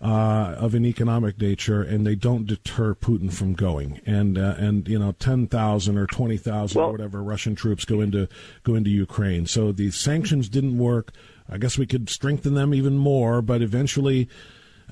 Uh, 0.00 0.56
of 0.58 0.74
an 0.74 0.84
economic 0.84 1.40
nature, 1.40 1.80
and 1.80 2.04
they 2.04 2.16
don't 2.16 2.44
deter 2.44 2.92
Putin 2.92 3.32
from 3.32 3.52
going, 3.52 4.00
and 4.04 4.36
uh, 4.36 4.56
and 4.58 4.88
you 4.88 4.98
know 4.98 5.12
ten 5.12 5.46
thousand 5.46 5.96
or 5.96 6.08
twenty 6.08 6.36
thousand 6.36 6.80
well, 6.80 6.88
or 6.88 6.90
whatever 6.90 7.22
Russian 7.22 7.54
troops 7.54 7.84
go 7.84 8.00
into 8.00 8.28
go 8.64 8.74
into 8.74 8.90
Ukraine. 8.90 9.46
So 9.46 9.70
the 9.70 9.92
sanctions 9.92 10.48
didn't 10.48 10.76
work. 10.76 11.12
I 11.48 11.56
guess 11.56 11.78
we 11.78 11.86
could 11.86 12.10
strengthen 12.10 12.54
them 12.54 12.74
even 12.74 12.96
more, 12.98 13.42
but 13.42 13.62
eventually 13.62 14.28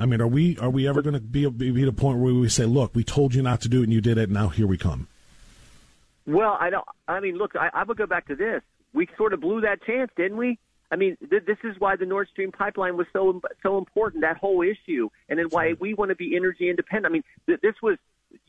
I 0.00 0.06
mean, 0.06 0.20
are 0.20 0.26
we 0.26 0.56
are 0.58 0.70
we 0.70 0.88
ever 0.88 1.02
going 1.02 1.14
to 1.14 1.20
be 1.20 1.48
be 1.50 1.82
at 1.82 1.88
a 1.88 1.92
point 1.92 2.18
where 2.18 2.32
we 2.32 2.48
say, 2.48 2.64
"Look, 2.64 2.94
we 2.94 3.04
told 3.04 3.34
you 3.34 3.42
not 3.42 3.60
to 3.62 3.68
do 3.68 3.80
it, 3.80 3.84
and 3.84 3.92
you 3.92 4.00
did 4.00 4.16
it. 4.18 4.30
Now 4.30 4.48
here 4.48 4.66
we 4.66 4.78
come." 4.78 5.08
Well, 6.26 6.56
I 6.58 6.70
don't. 6.70 6.84
I 7.06 7.20
mean, 7.20 7.36
look, 7.36 7.54
I, 7.54 7.70
I 7.74 7.84
would 7.84 7.98
go 7.98 8.06
back 8.06 8.26
to 8.28 8.34
this. 8.34 8.62
We 8.94 9.08
sort 9.16 9.32
of 9.34 9.40
blew 9.40 9.60
that 9.60 9.82
chance, 9.84 10.10
didn't 10.16 10.38
we? 10.38 10.58
I 10.90 10.96
mean, 10.96 11.16
th- 11.28 11.44
this 11.44 11.58
is 11.64 11.76
why 11.78 11.96
the 11.96 12.06
Nord 12.06 12.28
Stream 12.32 12.50
pipeline 12.50 12.96
was 12.96 13.06
so 13.12 13.40
so 13.62 13.78
important. 13.78 14.22
That 14.22 14.38
whole 14.38 14.62
issue, 14.62 15.10
and 15.28 15.38
then 15.38 15.46
why 15.50 15.74
we 15.78 15.94
want 15.94 16.08
to 16.08 16.16
be 16.16 16.34
energy 16.34 16.70
independent. 16.70 17.06
I 17.06 17.12
mean, 17.12 17.24
th- 17.46 17.60
this 17.60 17.74
was, 17.82 17.98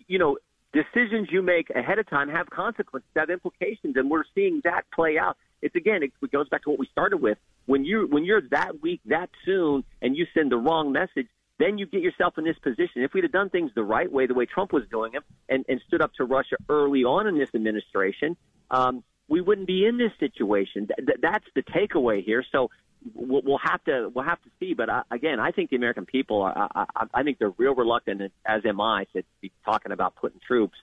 you 0.08 0.20
know, 0.20 0.38
decisions 0.74 1.30
you 1.32 1.42
make 1.42 1.70
ahead 1.72 2.00
of 2.00 2.10
time 2.10 2.30
have 2.30 2.50
consequences, 2.50 3.10
have 3.16 3.30
implications, 3.30 3.96
and 3.98 4.10
we're 4.10 4.24
seeing 4.34 4.62
that 4.64 4.84
play 4.94 5.18
out. 5.18 5.38
It's 5.62 5.76
again, 5.76 6.02
it 6.02 6.12
goes 6.32 6.50
back 6.50 6.64
to 6.64 6.70
what 6.70 6.80
we 6.80 6.88
started 6.88 7.18
with. 7.18 7.38
When 7.66 7.86
you 7.86 8.08
when 8.08 8.26
you're 8.26 8.42
that 8.50 8.82
weak 8.82 9.02
that 9.06 9.30
soon, 9.46 9.84
and 10.02 10.16
you 10.16 10.26
send 10.34 10.52
the 10.52 10.58
wrong 10.58 10.92
message, 10.92 11.28
then 11.62 11.78
you 11.78 11.86
get 11.86 12.02
yourself 12.02 12.38
in 12.38 12.44
this 12.44 12.58
position. 12.60 13.04
If 13.04 13.14
we'd 13.14 13.24
have 13.24 13.32
done 13.32 13.50
things 13.50 13.72
the 13.76 13.84
right 13.84 14.12
way, 14.12 14.28
the 14.28 14.34
way 14.34 14.46
Trump 14.46 14.74
was 14.74 14.84
doing 14.90 15.12
them, 15.14 15.24
and, 15.50 15.66
and 15.68 15.82
stood 15.88 16.02
up 16.02 16.14
to 16.16 16.24
Russia 16.24 16.56
early 16.70 17.04
on 17.04 17.28
in 17.28 17.38
this 17.38 17.50
administration, 17.54 18.38
um, 18.70 19.04
we 19.28 19.42
wouldn't 19.42 19.68
be 19.68 19.86
in 19.86 19.98
this 19.98 20.12
situation. 20.20 20.88
Th- 20.88 21.20
that's 21.22 21.46
the 21.56 21.64
takeaway 21.64 22.24
here. 22.24 22.44
So 22.52 22.70
we'll, 23.14 23.42
we'll 23.44 23.60
have 23.64 23.84
to 23.86 24.12
we'll 24.14 24.26
have 24.26 24.42
to 24.44 24.50
see. 24.60 24.74
But 24.74 24.90
I, 24.90 25.02
again, 25.12 25.40
I 25.40 25.52
think 25.52 25.70
the 25.70 25.76
American 25.76 26.06
people, 26.06 26.42
are, 26.42 26.70
I, 26.76 26.86
I, 26.96 27.06
I 27.14 27.24
think 27.24 27.40
they're 27.40 27.54
real 27.58 27.76
reluctant, 27.76 28.32
as 28.46 28.66
am 28.66 28.82
I, 28.82 29.06
to 29.16 29.24
be 29.42 29.52
talking 29.66 29.92
about 29.92 30.16
putting 30.16 30.40
troops 30.46 30.78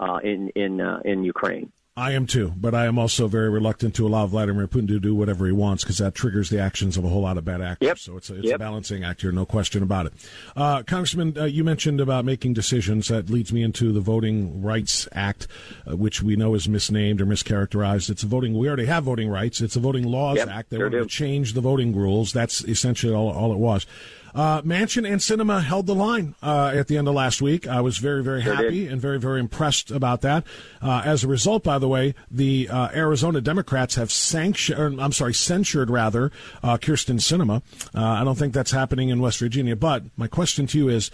uh, 0.00 0.18
in 0.22 0.50
in 0.50 0.80
uh, 0.80 1.00
in 1.04 1.24
Ukraine. 1.24 1.72
I 1.96 2.10
am 2.10 2.26
too, 2.26 2.52
but 2.56 2.74
I 2.74 2.86
am 2.86 2.98
also 2.98 3.28
very 3.28 3.48
reluctant 3.48 3.94
to 3.94 4.06
allow 4.06 4.26
Vladimir 4.26 4.66
Putin 4.66 4.88
to 4.88 4.98
do 4.98 5.14
whatever 5.14 5.46
he 5.46 5.52
wants 5.52 5.84
because 5.84 5.98
that 5.98 6.12
triggers 6.12 6.50
the 6.50 6.58
actions 6.58 6.96
of 6.96 7.04
a 7.04 7.08
whole 7.08 7.22
lot 7.22 7.38
of 7.38 7.44
bad 7.44 7.60
actors. 7.60 7.86
Yep. 7.86 7.98
So 8.00 8.16
it's 8.16 8.30
a, 8.30 8.34
it's 8.34 8.46
yep. 8.46 8.56
a 8.56 8.58
balancing 8.58 9.04
act 9.04 9.20
here, 9.20 9.30
no 9.30 9.46
question 9.46 9.80
about 9.80 10.06
it. 10.06 10.12
Uh, 10.56 10.82
Congressman, 10.82 11.38
uh, 11.38 11.44
you 11.44 11.62
mentioned 11.62 12.00
about 12.00 12.24
making 12.24 12.52
decisions. 12.52 13.06
That 13.06 13.30
leads 13.30 13.52
me 13.52 13.62
into 13.62 13.92
the 13.92 14.00
Voting 14.00 14.60
Rights 14.60 15.06
Act, 15.12 15.46
uh, 15.88 15.96
which 15.96 16.20
we 16.20 16.34
know 16.34 16.56
is 16.56 16.68
misnamed 16.68 17.20
or 17.20 17.26
mischaracterized. 17.26 18.10
It's 18.10 18.24
a 18.24 18.26
voting. 18.26 18.58
We 18.58 18.66
already 18.66 18.86
have 18.86 19.04
voting 19.04 19.28
rights. 19.28 19.60
It's 19.60 19.76
a 19.76 19.80
Voting 19.80 20.02
Laws 20.02 20.38
yep, 20.38 20.48
Act. 20.48 20.70
They 20.70 20.78
sure 20.78 20.86
wanted 20.86 20.98
do. 20.98 21.04
to 21.04 21.08
change 21.08 21.52
the 21.52 21.60
voting 21.60 21.94
rules. 21.94 22.32
That's 22.32 22.64
essentially 22.64 23.14
all, 23.14 23.30
all 23.30 23.52
it 23.52 23.58
was. 23.58 23.86
Uh, 24.34 24.62
Manchin 24.62 25.08
and 25.08 25.20
Sinema 25.20 25.62
held 25.62 25.86
the 25.86 25.94
line 25.94 26.34
uh, 26.42 26.72
at 26.74 26.88
the 26.88 26.98
end 26.98 27.06
of 27.06 27.14
last 27.14 27.40
week. 27.40 27.68
I 27.68 27.80
was 27.80 27.98
very, 27.98 28.22
very 28.22 28.42
happy 28.42 28.86
and 28.88 29.00
very, 29.00 29.18
very 29.18 29.40
impressed 29.40 29.90
about 29.90 30.22
that. 30.22 30.44
Uh, 30.82 31.02
as 31.04 31.22
a 31.22 31.28
result, 31.28 31.62
by 31.62 31.78
the 31.78 31.88
way, 31.88 32.14
the 32.30 32.68
uh, 32.68 32.88
Arizona 32.94 33.40
Democrats 33.40 33.94
have 33.94 34.10
sanctioned, 34.10 35.00
I'm 35.00 35.12
sorry, 35.12 35.34
censured 35.34 35.90
rather, 35.90 36.32
uh, 36.62 36.76
Kyrsten 36.78 37.20
Sinema. 37.20 37.62
Uh, 37.94 38.02
I 38.02 38.24
don't 38.24 38.36
think 38.36 38.54
that's 38.54 38.72
happening 38.72 39.08
in 39.08 39.20
West 39.20 39.38
Virginia. 39.38 39.76
But 39.76 40.04
my 40.16 40.26
question 40.26 40.66
to 40.68 40.78
you 40.78 40.88
is, 40.88 41.10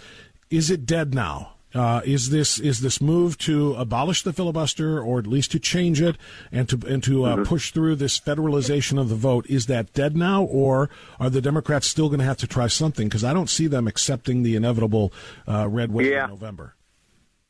is 0.49 0.69
it 0.69 0.85
dead 0.85 1.13
now? 1.13 1.53
Uh, 1.73 2.01
is 2.03 2.29
this 2.29 2.59
is 2.59 2.81
this 2.81 2.99
move 2.99 3.37
to 3.39 3.73
abolish 3.75 4.23
the 4.23 4.33
filibuster, 4.33 5.01
or 5.01 5.19
at 5.19 5.27
least 5.27 5.51
to 5.51 5.59
change 5.59 6.01
it, 6.01 6.17
and 6.51 6.67
to 6.69 6.79
and 6.87 7.03
to 7.03 7.25
uh, 7.25 7.35
mm-hmm. 7.35 7.43
push 7.43 7.71
through 7.71 7.95
this 7.95 8.19
federalization 8.19 8.99
of 8.99 9.09
the 9.09 9.15
vote? 9.15 9.45
Is 9.47 9.67
that 9.67 9.93
dead 9.93 10.15
now, 10.15 10.43
or 10.43 10.89
are 11.19 11.29
the 11.29 11.41
Democrats 11.41 11.87
still 11.87 12.09
going 12.09 12.19
to 12.19 12.25
have 12.25 12.37
to 12.37 12.47
try 12.47 12.67
something? 12.67 13.07
Because 13.07 13.23
I 13.23 13.33
don't 13.33 13.49
see 13.49 13.67
them 13.67 13.87
accepting 13.87 14.43
the 14.43 14.55
inevitable 14.55 15.13
uh, 15.47 15.67
red 15.67 15.91
wave 15.91 16.07
yeah. 16.07 16.25
in 16.25 16.31
November. 16.31 16.75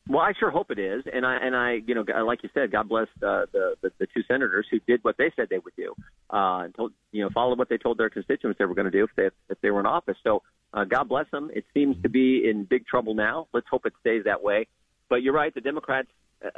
Well, 0.08 0.20
I 0.20 0.32
sure 0.38 0.50
hope 0.50 0.72
it 0.72 0.80
is, 0.80 1.04
and 1.12 1.24
I 1.24 1.36
and 1.36 1.54
I, 1.54 1.80
you 1.86 1.94
know, 1.94 2.04
like 2.24 2.42
you 2.42 2.50
said, 2.52 2.72
God 2.72 2.88
bless 2.88 3.06
uh, 3.22 3.46
the, 3.52 3.76
the 3.82 3.92
the 3.98 4.06
two 4.06 4.22
senators 4.26 4.66
who 4.68 4.80
did 4.80 5.02
what 5.04 5.16
they 5.16 5.30
said 5.36 5.46
they 5.48 5.60
would 5.60 5.76
do, 5.76 5.94
uh, 6.28 6.62
and 6.64 6.74
told 6.74 6.92
you 7.12 7.22
know 7.22 7.30
followed 7.30 7.56
what 7.56 7.68
they 7.68 7.78
told 7.78 7.98
their 7.98 8.10
constituents 8.10 8.58
they 8.58 8.64
were 8.64 8.74
going 8.74 8.90
to 8.90 8.90
do 8.90 9.04
if 9.04 9.10
they 9.14 9.30
if 9.48 9.60
they 9.60 9.70
were 9.70 9.78
in 9.78 9.86
office. 9.86 10.16
So 10.24 10.42
uh, 10.72 10.84
God 10.84 11.08
bless 11.08 11.30
them. 11.30 11.50
It 11.52 11.64
seems 11.74 12.00
to 12.02 12.08
be 12.08 12.48
in 12.48 12.64
big 12.64 12.86
trouble 12.86 13.14
now. 13.14 13.48
Let's 13.52 13.66
hope 13.70 13.86
it 13.86 13.92
stays 14.00 14.24
that 14.24 14.42
way. 14.42 14.66
But 15.08 15.22
you're 15.22 15.34
right, 15.34 15.54
the 15.54 15.60
Democrats 15.60 16.08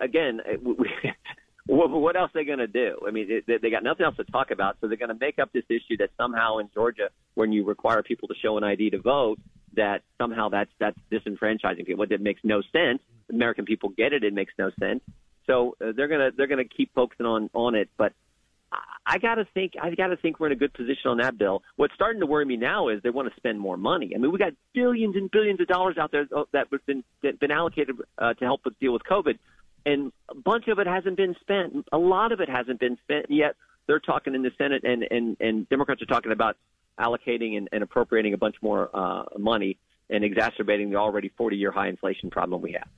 again. 0.00 0.40
We, 0.62 0.74
what 1.66 2.16
else 2.16 2.30
are 2.34 2.40
they 2.40 2.44
going 2.44 2.58
to 2.58 2.66
do? 2.66 2.98
I 3.06 3.10
mean, 3.10 3.42
they, 3.46 3.58
they 3.58 3.70
got 3.70 3.82
nothing 3.82 4.04
else 4.04 4.16
to 4.16 4.24
talk 4.24 4.50
about, 4.50 4.76
so 4.80 4.88
they're 4.88 4.98
going 4.98 5.08
to 5.08 5.18
make 5.18 5.38
up 5.38 5.52
this 5.52 5.64
issue 5.68 5.96
that 5.98 6.10
somehow 6.16 6.58
in 6.58 6.68
Georgia, 6.74 7.08
when 7.34 7.52
you 7.52 7.64
require 7.64 8.02
people 8.02 8.28
to 8.28 8.34
show 8.40 8.56
an 8.58 8.64
ID 8.64 8.90
to 8.90 9.00
vote, 9.00 9.38
that 9.76 10.02
somehow 10.18 10.48
that's 10.48 10.70
that's 10.78 10.98
disenfranchising 11.10 11.86
people. 11.86 12.06
That 12.06 12.20
makes 12.20 12.40
no 12.44 12.62
sense. 12.72 13.00
American 13.30 13.64
people 13.64 13.88
get 13.88 14.12
it. 14.12 14.22
It 14.22 14.34
makes 14.34 14.52
no 14.58 14.70
sense. 14.78 15.00
So 15.46 15.76
uh, 15.80 15.92
they're 15.96 16.08
gonna 16.08 16.30
they're 16.36 16.46
gonna 16.46 16.64
keep 16.64 16.94
focusing 16.94 17.26
on 17.26 17.50
on 17.54 17.74
it. 17.74 17.90
But 17.96 18.12
I, 19.06 19.18
gotta 19.18 19.46
think 19.54 19.74
I 19.80 19.94
gotta 19.94 20.16
think 20.16 20.40
we're 20.40 20.46
in 20.46 20.52
a 20.52 20.56
good 20.56 20.72
position 20.72 21.10
on 21.10 21.18
that 21.18 21.38
bill. 21.38 21.62
What's 21.76 21.94
starting 21.94 22.20
to 22.20 22.26
worry 22.26 22.44
me 22.44 22.56
now 22.56 22.88
is 22.88 23.02
they 23.02 23.10
want 23.10 23.28
to 23.28 23.36
spend 23.36 23.60
more 23.60 23.76
money. 23.76 24.12
I 24.14 24.18
mean, 24.18 24.32
we 24.32 24.38
got 24.38 24.52
billions 24.72 25.16
and 25.16 25.30
billions 25.30 25.60
of 25.60 25.66
dollars 25.66 25.96
out 25.98 26.12
there 26.12 26.26
uh, 26.34 26.44
that 26.52 26.68
have 26.70 26.86
been 26.86 27.04
that 27.22 27.38
been 27.40 27.50
allocated 27.50 27.96
uh, 28.18 28.34
to 28.34 28.44
help 28.44 28.66
us 28.66 28.72
deal 28.80 28.92
with 28.92 29.02
COVID 29.02 29.38
and 29.86 30.12
a 30.28 30.34
bunch 30.34 30.68
of 30.68 30.78
it 30.78 30.86
hasn't 30.86 31.16
been 31.16 31.34
spent. 31.40 31.86
A 31.92 31.98
lot 31.98 32.32
of 32.32 32.40
it 32.40 32.48
hasn't 32.48 32.80
been 32.80 32.96
spent 33.02 33.26
yet. 33.28 33.56
They're 33.86 34.00
talking 34.00 34.34
in 34.34 34.42
the 34.42 34.50
Senate, 34.56 34.82
and 34.84 35.04
and 35.10 35.36
and 35.40 35.68
Democrats 35.68 36.00
are 36.02 36.06
talking 36.06 36.32
about 36.32 36.56
allocating 36.98 37.56
and, 37.56 37.68
and 37.72 37.82
appropriating 37.82 38.34
a 38.34 38.38
bunch 38.38 38.56
more 38.62 38.88
uh, 38.94 39.24
money 39.36 39.76
and 40.10 40.22
exacerbating 40.22 40.90
the 40.90 40.96
already 40.96 41.30
40 41.36 41.56
year 41.56 41.72
high 41.72 41.88
inflation 41.88 42.30
problem 42.30 42.62
we 42.62 42.72
have. 42.72 42.88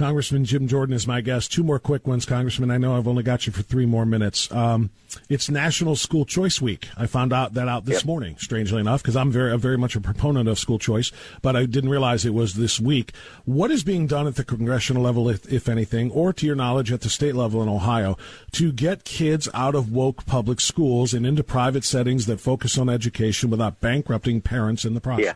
Congressman 0.00 0.46
Jim 0.46 0.66
Jordan 0.66 0.94
is 0.94 1.06
my 1.06 1.20
guest. 1.20 1.52
Two 1.52 1.62
more 1.62 1.78
quick 1.78 2.06
ones, 2.06 2.24
Congressman. 2.24 2.70
I 2.70 2.78
know 2.78 2.96
I've 2.96 3.06
only 3.06 3.22
got 3.22 3.46
you 3.46 3.52
for 3.52 3.60
three 3.60 3.84
more 3.84 4.06
minutes. 4.06 4.50
Um, 4.50 4.88
it's 5.28 5.50
National 5.50 5.94
School 5.94 6.24
Choice 6.24 6.58
Week. 6.58 6.88
I 6.96 7.04
found 7.04 7.34
out 7.34 7.52
that 7.52 7.68
out 7.68 7.84
this 7.84 8.02
morning, 8.06 8.36
strangely 8.38 8.80
enough, 8.80 9.02
because 9.02 9.14
I'm 9.14 9.30
very, 9.30 9.58
very 9.58 9.76
much 9.76 9.96
a 9.96 10.00
proponent 10.00 10.48
of 10.48 10.58
school 10.58 10.78
choice, 10.78 11.12
but 11.42 11.54
I 11.54 11.66
didn't 11.66 11.90
realize 11.90 12.24
it 12.24 12.32
was 12.32 12.54
this 12.54 12.80
week. 12.80 13.12
What 13.44 13.70
is 13.70 13.84
being 13.84 14.06
done 14.06 14.26
at 14.26 14.36
the 14.36 14.44
congressional 14.44 15.02
level, 15.02 15.28
if, 15.28 15.46
if 15.52 15.68
anything, 15.68 16.10
or 16.12 16.32
to 16.32 16.46
your 16.46 16.56
knowledge 16.56 16.90
at 16.90 17.02
the 17.02 17.10
state 17.10 17.34
level 17.34 17.62
in 17.62 17.68
Ohio, 17.68 18.16
to 18.52 18.72
get 18.72 19.04
kids 19.04 19.50
out 19.52 19.74
of 19.74 19.92
woke 19.92 20.24
public 20.24 20.62
schools 20.62 21.12
and 21.12 21.26
into 21.26 21.44
private 21.44 21.84
settings 21.84 22.24
that 22.24 22.40
focus 22.40 22.78
on 22.78 22.88
education 22.88 23.50
without 23.50 23.82
bankrupting 23.82 24.40
parents 24.40 24.86
in 24.86 24.94
the 24.94 25.00
process? 25.02 25.26
Yeah. 25.26 25.34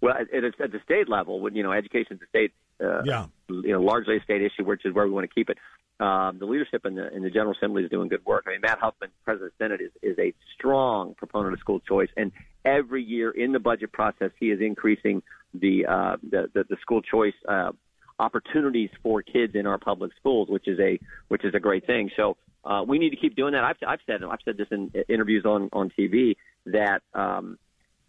Well, 0.00 0.14
at, 0.14 0.32
at 0.32 0.72
the 0.72 0.80
state 0.82 1.10
level, 1.10 1.40
when 1.40 1.54
you 1.54 1.62
know 1.62 1.72
education 1.72 2.16
is 2.16 2.22
a 2.22 2.26
state, 2.28 2.52
uh, 2.82 3.02
yeah. 3.04 3.26
you 3.48 3.72
know, 3.72 3.80
largely 3.80 4.16
a 4.16 4.22
state 4.22 4.42
issue, 4.42 4.64
which 4.64 4.84
is 4.84 4.94
where 4.94 5.06
we 5.06 5.12
want 5.12 5.28
to 5.28 5.34
keep 5.34 5.50
it. 5.50 5.58
Um, 6.00 6.38
the 6.38 6.46
leadership 6.46 6.86
in 6.86 6.94
the 6.94 7.14
in 7.14 7.22
the 7.22 7.28
General 7.28 7.52
Assembly 7.52 7.84
is 7.84 7.90
doing 7.90 8.08
good 8.08 8.24
work. 8.24 8.44
I 8.46 8.52
mean, 8.52 8.62
Matt 8.62 8.78
Huffman, 8.78 9.10
President 9.22 9.52
of 9.52 9.58
the 9.58 9.64
Senate, 9.64 9.80
is 9.82 9.90
is 10.02 10.18
a 10.18 10.32
strong 10.54 11.14
proponent 11.14 11.52
of 11.52 11.60
school 11.60 11.80
choice, 11.80 12.08
and 12.16 12.32
every 12.64 13.02
year 13.02 13.30
in 13.30 13.52
the 13.52 13.58
budget 13.58 13.92
process, 13.92 14.30
he 14.40 14.50
is 14.50 14.60
increasing 14.62 15.22
the 15.52 15.84
uh, 15.86 16.16
the, 16.22 16.50
the 16.54 16.64
the 16.70 16.76
school 16.80 17.02
choice 17.02 17.34
uh, 17.46 17.72
opportunities 18.18 18.88
for 19.02 19.20
kids 19.20 19.54
in 19.54 19.66
our 19.66 19.76
public 19.76 20.12
schools, 20.18 20.48
which 20.48 20.66
is 20.68 20.78
a 20.80 20.98
which 21.28 21.44
is 21.44 21.54
a 21.54 21.60
great 21.60 21.86
thing. 21.86 22.10
So 22.16 22.38
uh, 22.64 22.82
we 22.86 22.98
need 22.98 23.10
to 23.10 23.16
keep 23.16 23.36
doing 23.36 23.52
that. 23.52 23.64
I've 23.64 23.76
I've 23.86 24.00
said 24.06 24.22
I've 24.22 24.38
said 24.42 24.56
this 24.56 24.68
in 24.70 24.90
interviews 25.08 25.44
on 25.44 25.68
on 25.74 25.92
TV 25.98 26.36
that. 26.64 27.02
Um, 27.14 27.58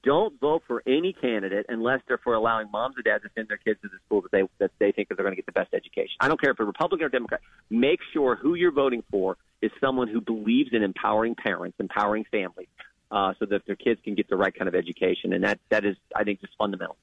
don't 0.04 0.40
vote 0.40 0.64
for 0.68 0.82
any 0.88 1.14
candidate 1.14 1.66
unless 1.70 2.02
they're 2.08 2.18
for 2.18 2.34
allowing 2.34 2.70
moms 2.72 2.96
and 2.96 3.06
dads 3.06 3.24
to 3.24 3.30
send 3.36 3.48
their 3.48 3.58
kids 3.58 3.80
to 3.82 3.88
the 3.88 3.98
school 4.06 4.22
that 4.22 4.32
they 4.32 4.44
that 4.60 4.72
they 4.80 4.92
think 4.92 5.10
that 5.10 5.16
they're 5.16 5.26
going 5.26 5.36
to 5.36 5.42
get 5.42 5.46
the 5.46 5.52
best 5.52 5.74
education. 5.74 6.16
I 6.20 6.28
don't 6.28 6.40
care 6.40 6.52
if 6.52 6.58
they're 6.58 6.66
Republican 6.66 7.06
or 7.06 7.10
Democrat. 7.10 7.42
Make 7.70 8.00
sure 8.14 8.36
who 8.36 8.56
you're 8.56 8.72
voting 8.72 9.04
for 9.12 9.38
is 9.62 9.72
someone 9.80 10.08
who 10.08 10.22
believes 10.22 10.70
in 10.74 10.84
empowering 10.84 11.36
parents, 11.36 11.78
empowering 11.80 12.26
families, 12.32 12.68
uh, 13.12 13.34
so 13.40 13.46
that 13.46 13.66
their 13.66 13.76
kids 13.76 14.00
can 14.04 14.16
get 14.16 14.30
the 14.30 14.38
right 14.38 14.54
kind 14.54 14.68
of 14.68 14.76
education. 14.76 15.34
And 15.34 15.44
that 15.44 15.60
that 15.70 15.86
is, 15.86 15.96
I 16.16 16.24
think, 16.24 16.42
just 16.42 16.54
fundamental. 16.58 16.98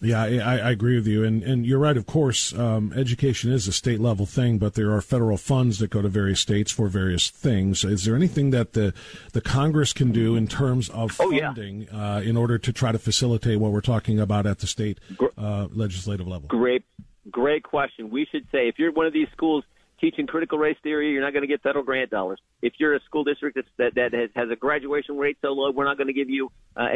Yeah, 0.00 0.22
I, 0.22 0.58
I, 0.58 0.70
agree 0.70 0.94
with 0.94 1.06
you, 1.08 1.24
and 1.24 1.42
and 1.42 1.66
you're 1.66 1.78
right. 1.78 1.96
Of 1.96 2.06
course, 2.06 2.56
um, 2.56 2.92
education 2.94 3.50
is 3.50 3.66
a 3.66 3.72
state 3.72 3.98
level 3.98 4.26
thing, 4.26 4.58
but 4.58 4.74
there 4.74 4.92
are 4.92 5.00
federal 5.00 5.36
funds 5.36 5.78
that 5.80 5.90
go 5.90 6.02
to 6.02 6.08
various 6.08 6.40
states 6.40 6.70
for 6.70 6.88
various 6.88 7.30
things. 7.30 7.82
Is 7.84 8.04
there 8.04 8.14
anything 8.14 8.50
that 8.50 8.74
the 8.74 8.94
the 9.32 9.40
Congress 9.40 9.92
can 9.92 10.12
do 10.12 10.36
in 10.36 10.46
terms 10.46 10.88
of 10.90 11.12
funding 11.12 11.88
oh, 11.92 11.96
yeah. 11.96 12.14
uh, 12.16 12.20
in 12.20 12.36
order 12.36 12.58
to 12.58 12.72
try 12.72 12.92
to 12.92 12.98
facilitate 12.98 13.58
what 13.58 13.72
we're 13.72 13.80
talking 13.80 14.20
about 14.20 14.46
at 14.46 14.60
the 14.60 14.68
state 14.68 15.00
uh, 15.36 15.66
legislative 15.72 16.28
level? 16.28 16.46
Great, 16.46 16.84
great 17.28 17.64
question. 17.64 18.10
We 18.10 18.26
should 18.30 18.46
say 18.52 18.68
if 18.68 18.78
you're 18.78 18.92
one 18.92 19.06
of 19.06 19.12
these 19.12 19.28
schools 19.32 19.64
teaching 20.00 20.26
critical 20.26 20.58
race 20.58 20.76
theory, 20.82 21.12
you're 21.12 21.22
not 21.22 21.32
going 21.32 21.42
to 21.42 21.48
get 21.48 21.62
federal 21.62 21.84
grant 21.84 22.10
dollars. 22.10 22.40
If 22.62 22.74
you're 22.78 22.94
a 22.94 23.00
school 23.02 23.24
district 23.24 23.58
that 23.78 23.94
that 23.94 24.12
has, 24.12 24.30
has 24.34 24.50
a 24.50 24.56
graduation 24.56 25.16
rate 25.16 25.38
so 25.42 25.48
low, 25.48 25.70
we're 25.70 25.84
not 25.84 25.96
going 25.96 26.06
to 26.06 26.12
give 26.12 26.30
you 26.30 26.50
uh, 26.76 26.86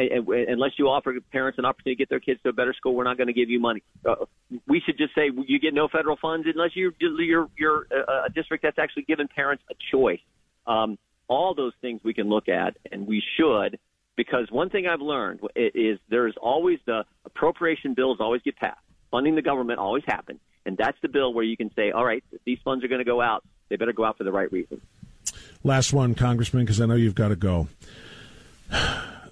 unless 0.47 0.71
you 0.77 0.87
offer 0.87 1.13
parents 1.31 1.59
an 1.59 1.65
opportunity 1.65 1.95
to 1.95 1.99
get 1.99 2.09
their 2.09 2.19
kids 2.19 2.41
to 2.43 2.49
a 2.49 2.53
better 2.53 2.73
school. 2.73 2.95
We're 2.95 3.03
not 3.03 3.17
going 3.17 3.27
to 3.27 3.33
give 3.33 3.49
you 3.49 3.59
money. 3.59 3.83
Uh, 4.07 4.25
we 4.67 4.81
should 4.85 4.97
just 4.97 5.13
say 5.15 5.29
you 5.47 5.59
get 5.59 5.73
no 5.73 5.87
federal 5.87 6.17
funds 6.17 6.47
unless 6.51 6.71
you're 6.75 6.93
you're 6.99 7.47
you're 7.57 7.87
a 8.25 8.29
district 8.33 8.63
that's 8.63 8.79
actually 8.79 9.03
given 9.03 9.27
parents 9.27 9.63
a 9.69 9.75
choice. 9.91 10.21
Um, 10.65 10.97
all 11.27 11.53
those 11.55 11.73
things 11.81 12.01
we 12.03 12.13
can 12.13 12.29
look 12.29 12.49
at, 12.49 12.77
and 12.91 13.07
we 13.07 13.23
should. 13.37 13.79
Because 14.15 14.45
one 14.51 14.69
thing 14.69 14.85
I've 14.85 15.01
learned 15.01 15.39
is 15.55 15.97
there's 16.07 16.35
always 16.39 16.77
the 16.85 17.03
appropriation 17.25 17.95
bills 17.95 18.17
always 18.19 18.43
get 18.43 18.55
passed. 18.57 18.77
Funding 19.09 19.33
the 19.33 19.41
government 19.41 19.79
always 19.79 20.03
happens 20.05 20.39
and 20.65 20.77
that's 20.77 20.97
the 21.01 21.09
bill 21.09 21.33
where 21.33 21.43
you 21.43 21.57
can 21.57 21.71
say, 21.75 21.91
all 21.91 22.05
right, 22.05 22.23
these 22.45 22.59
funds 22.63 22.83
are 22.83 22.87
going 22.87 22.99
to 22.99 23.05
go 23.05 23.21
out, 23.21 23.43
they 23.69 23.75
better 23.75 23.93
go 23.93 24.05
out 24.05 24.17
for 24.17 24.23
the 24.23 24.31
right 24.31 24.51
reason. 24.51 24.81
Last 25.63 25.93
one, 25.93 26.15
Congressman, 26.15 26.65
because 26.65 26.81
I 26.81 26.85
know 26.85 26.95
you've 26.95 27.15
got 27.15 27.29
to 27.29 27.35
go. 27.35 27.67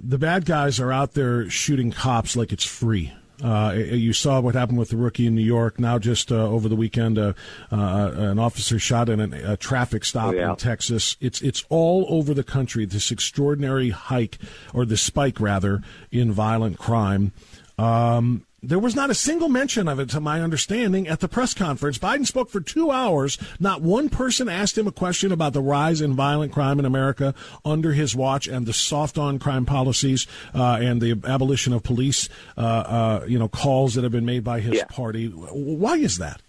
The 0.03 0.17
bad 0.17 0.45
guys 0.45 0.79
are 0.79 0.91
out 0.91 1.13
there 1.13 1.47
shooting 1.47 1.91
cops 1.91 2.35
like 2.35 2.51
it's 2.51 2.65
free. 2.65 3.13
Uh, 3.43 3.73
you 3.75 4.13
saw 4.13 4.39
what 4.39 4.55
happened 4.55 4.79
with 4.79 4.89
the 4.89 4.97
rookie 4.97 5.27
in 5.27 5.35
New 5.35 5.43
York. 5.43 5.79
Now, 5.79 5.99
just 5.99 6.31
uh, 6.31 6.47
over 6.47 6.69
the 6.69 6.75
weekend, 6.75 7.19
uh, 7.19 7.33
uh 7.71 8.11
an 8.15 8.39
officer 8.39 8.77
shot 8.79 9.09
in 9.09 9.19
a, 9.19 9.53
a 9.53 9.57
traffic 9.57 10.05
stop 10.05 10.29
oh, 10.29 10.31
yeah. 10.33 10.49
in 10.49 10.55
Texas. 10.55 11.17
It's 11.19 11.41
it's 11.41 11.65
all 11.69 12.05
over 12.09 12.33
the 12.33 12.43
country. 12.43 12.85
This 12.85 13.11
extraordinary 13.11 13.89
hike, 13.89 14.37
or 14.73 14.85
the 14.85 14.97
spike 14.97 15.39
rather, 15.39 15.81
in 16.11 16.31
violent 16.31 16.77
crime. 16.77 17.31
Um, 17.77 18.45
there 18.63 18.79
was 18.79 18.95
not 18.95 19.09
a 19.09 19.15
single 19.15 19.49
mention 19.49 19.87
of 19.87 19.99
it, 19.99 20.09
to 20.11 20.19
my 20.19 20.39
understanding, 20.39 21.07
at 21.07 21.19
the 21.19 21.27
press 21.27 21.53
conference. 21.53 21.97
Biden 21.97 22.27
spoke 22.27 22.49
for 22.49 22.61
two 22.61 22.91
hours. 22.91 23.39
Not 23.59 23.81
one 23.81 24.07
person 24.07 24.47
asked 24.47 24.77
him 24.77 24.85
a 24.85 24.91
question 24.91 25.31
about 25.31 25.53
the 25.53 25.61
rise 25.61 25.99
in 25.99 26.13
violent 26.13 26.53
crime 26.53 26.77
in 26.77 26.85
America 26.85 27.33
under 27.65 27.93
his 27.93 28.15
watch 28.15 28.47
and 28.47 28.67
the 28.67 28.73
soft 28.73 29.17
on 29.17 29.39
crime 29.39 29.65
policies 29.65 30.27
uh, 30.53 30.77
and 30.79 31.01
the 31.01 31.19
abolition 31.25 31.73
of 31.73 31.81
police, 31.81 32.29
uh, 32.55 32.61
uh, 32.61 33.25
you 33.27 33.39
know, 33.39 33.47
calls 33.47 33.95
that 33.95 34.03
have 34.03 34.11
been 34.11 34.25
made 34.25 34.43
by 34.43 34.59
his 34.59 34.75
yeah. 34.75 34.85
party. 34.85 35.27
Why 35.27 35.95
is 35.95 36.19
that? 36.19 36.41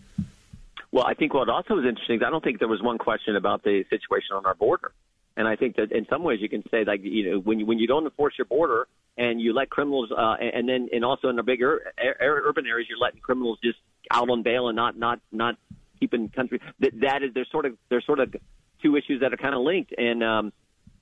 Well, 0.90 1.04
I 1.06 1.14
think 1.14 1.32
what 1.32 1.48
also 1.48 1.78
is 1.78 1.86
interesting 1.86 2.16
is 2.16 2.22
I 2.26 2.28
don't 2.28 2.44
think 2.44 2.58
there 2.58 2.68
was 2.68 2.82
one 2.82 2.98
question 2.98 3.36
about 3.36 3.64
the 3.64 3.84
situation 3.88 4.36
on 4.36 4.44
our 4.44 4.54
border. 4.54 4.92
And 5.34 5.48
I 5.48 5.56
think 5.56 5.76
that 5.76 5.92
in 5.92 6.06
some 6.10 6.22
ways 6.22 6.40
you 6.42 6.50
can 6.50 6.62
say 6.70 6.84
like 6.84 7.00
you 7.02 7.30
know 7.30 7.38
when 7.38 7.58
you 7.58 7.64
when 7.64 7.78
you 7.78 7.86
don't 7.86 8.04
enforce 8.04 8.34
your 8.36 8.44
border, 8.44 8.86
and 9.16 9.40
you 9.40 9.52
let 9.52 9.70
criminals, 9.70 10.10
uh, 10.10 10.36
and 10.40 10.68
then 10.68 10.88
and 10.92 11.04
also 11.04 11.28
in 11.28 11.36
the 11.36 11.42
bigger 11.42 11.92
urban 12.20 12.66
areas, 12.66 12.88
you're 12.88 12.98
letting 12.98 13.20
criminals 13.20 13.58
just 13.62 13.78
out 14.10 14.30
on 14.30 14.42
bail 14.42 14.68
and 14.68 14.76
not 14.76 14.96
not 14.96 15.20
not 15.30 15.56
keeping 16.00 16.28
country. 16.28 16.60
That 16.80 16.92
that 17.00 17.22
is 17.22 17.34
there's 17.34 17.50
sort 17.50 17.66
of 17.66 17.76
there's 17.90 18.06
sort 18.06 18.20
of 18.20 18.34
two 18.82 18.96
issues 18.96 19.20
that 19.20 19.32
are 19.32 19.36
kind 19.36 19.54
of 19.54 19.62
linked, 19.62 19.92
and 19.96 20.22
um, 20.22 20.52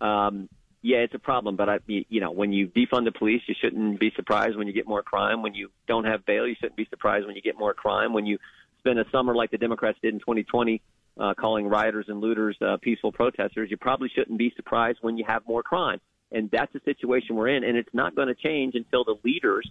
um, 0.01 0.49
yeah, 0.83 0.99
it's 0.99 1.15
a 1.15 1.19
problem. 1.19 1.57
But 1.57 1.69
I, 1.69 1.79
you 1.87 2.21
know, 2.21 2.33
when 2.33 2.53
you 2.53 2.67
defund 2.67 3.05
the 3.05 3.13
police, 3.13 3.43
you 3.47 3.55
shouldn't 3.61 4.01
be 4.01 4.13
surprised 4.17 4.57
when 4.57 4.67
you 4.67 4.73
get 4.73 4.89
more 4.89 5.03
crime. 5.03 5.43
When 5.43 5.55
you 5.55 5.71
don't 5.87 6.05
have 6.05 6.27
bail, 6.27 6.49
you 6.49 6.57
shouldn't 6.61 6.77
be 6.77 6.87
surprised 6.91 7.27
when 7.27 7.37
you 7.37 7.43
get 7.43 7.59
more 7.59 7.75
crime. 7.75 8.13
When 8.13 8.27
you 8.27 8.39
spend 8.79 8.99
a 8.99 9.05
summer 9.11 9.35
like 9.35 9.51
the 9.51 9.59
Democrats 9.59 9.99
did 10.03 10.15
in 10.15 10.21
2020. 10.21 10.83
Uh, 11.19 11.35
calling 11.35 11.67
rioters 11.67 12.07
and 12.09 12.21
looters 12.21 12.57
uh, 12.63 12.79
peaceful 12.81 13.13
protesters, 13.13 13.69
you 13.71 13.77
probably 13.77 14.09
shouldn't 14.15 14.39
be 14.39 14.55
surprised 14.57 14.97
when 15.03 15.19
you 15.19 15.25
have 15.27 15.43
more 15.47 15.63
crime 15.63 16.01
and 16.33 16.51
that's 16.51 16.73
the 16.73 16.81
situation 16.85 17.37
we're 17.37 17.49
in. 17.49 17.65
And 17.65 17.77
it's 17.77 17.93
not 17.93 18.15
going 18.15 18.29
to 18.29 18.35
change 18.35 18.75
until 18.75 19.05
the 19.05 19.17
leaders 19.25 19.69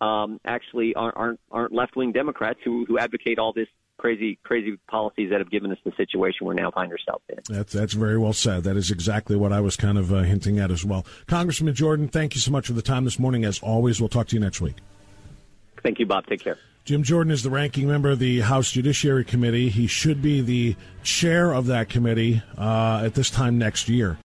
um, 0.00 0.40
actually 0.44 0.94
aren't 0.94 1.16
aren't, 1.16 1.40
aren't 1.50 1.72
left 1.72 1.96
wing 1.96 2.12
Democrats 2.12 2.60
who 2.64 2.84
who 2.86 2.98
advocate 2.98 3.38
all 3.38 3.52
this 3.52 3.68
crazy 3.98 4.38
crazy 4.42 4.78
policies 4.88 5.30
that 5.30 5.40
have 5.40 5.50
given 5.50 5.70
us 5.70 5.78
the 5.84 5.92
situation 5.96 6.46
we're 6.46 6.54
now 6.54 6.70
find 6.70 6.90
ourselves 6.90 7.22
in. 7.28 7.38
That's 7.48 7.72
that's 7.72 7.92
very 7.92 8.18
well 8.18 8.32
said. 8.32 8.64
That 8.64 8.76
is 8.76 8.90
exactly 8.90 9.36
what 9.36 9.52
I 9.52 9.60
was 9.60 9.76
kind 9.76 9.98
of 9.98 10.12
uh, 10.12 10.22
hinting 10.22 10.58
at 10.58 10.70
as 10.70 10.84
well. 10.84 11.04
Congressman 11.26 11.74
Jordan, 11.74 12.08
thank 12.08 12.34
you 12.34 12.40
so 12.40 12.50
much 12.50 12.66
for 12.66 12.72
the 12.72 12.82
time 12.82 13.04
this 13.04 13.18
morning. 13.18 13.44
As 13.44 13.60
always, 13.60 14.00
we'll 14.00 14.08
talk 14.08 14.28
to 14.28 14.36
you 14.36 14.40
next 14.40 14.60
week. 14.60 14.76
Thank 15.82 15.98
you, 15.98 16.06
Bob. 16.06 16.26
Take 16.26 16.40
care. 16.40 16.58
Jim 16.84 17.02
Jordan 17.02 17.30
is 17.30 17.42
the 17.42 17.50
ranking 17.50 17.86
member 17.86 18.10
of 18.10 18.18
the 18.18 18.40
House 18.40 18.72
Judiciary 18.72 19.24
Committee. 19.24 19.68
He 19.68 19.86
should 19.86 20.22
be 20.22 20.40
the 20.40 20.76
chair 21.02 21.52
of 21.52 21.66
that 21.66 21.88
committee 21.88 22.42
uh, 22.56 23.02
at 23.04 23.14
this 23.14 23.30
time 23.30 23.58
next 23.58 23.88
year. 23.88 24.18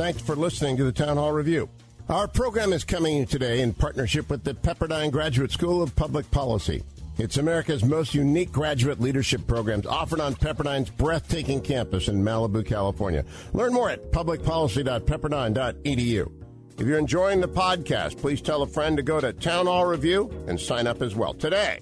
Thanks 0.00 0.22
for 0.22 0.34
listening 0.34 0.78
to 0.78 0.84
the 0.84 0.92
Town 0.92 1.18
Hall 1.18 1.30
Review. 1.30 1.68
Our 2.08 2.26
program 2.26 2.72
is 2.72 2.84
coming 2.84 3.26
today 3.26 3.60
in 3.60 3.74
partnership 3.74 4.30
with 4.30 4.44
the 4.44 4.54
Pepperdine 4.54 5.12
Graduate 5.12 5.50
School 5.50 5.82
of 5.82 5.94
Public 5.94 6.30
Policy. 6.30 6.82
It's 7.18 7.36
America's 7.36 7.84
most 7.84 8.14
unique 8.14 8.50
graduate 8.50 8.98
leadership 8.98 9.46
programs 9.46 9.84
offered 9.84 10.20
on 10.20 10.36
Pepperdine's 10.36 10.88
breathtaking 10.88 11.60
campus 11.60 12.08
in 12.08 12.24
Malibu, 12.24 12.64
California. 12.64 13.26
Learn 13.52 13.74
more 13.74 13.90
at 13.90 14.10
publicpolicy.pepperdine.edu. 14.10 16.32
If 16.78 16.86
you're 16.86 16.98
enjoying 16.98 17.42
the 17.42 17.48
podcast, 17.48 18.16
please 18.16 18.40
tell 18.40 18.62
a 18.62 18.66
friend 18.66 18.96
to 18.96 19.02
go 19.02 19.20
to 19.20 19.34
Town 19.34 19.66
Hall 19.66 19.84
Review 19.84 20.30
and 20.48 20.58
sign 20.58 20.86
up 20.86 21.02
as 21.02 21.14
well 21.14 21.34
today. 21.34 21.80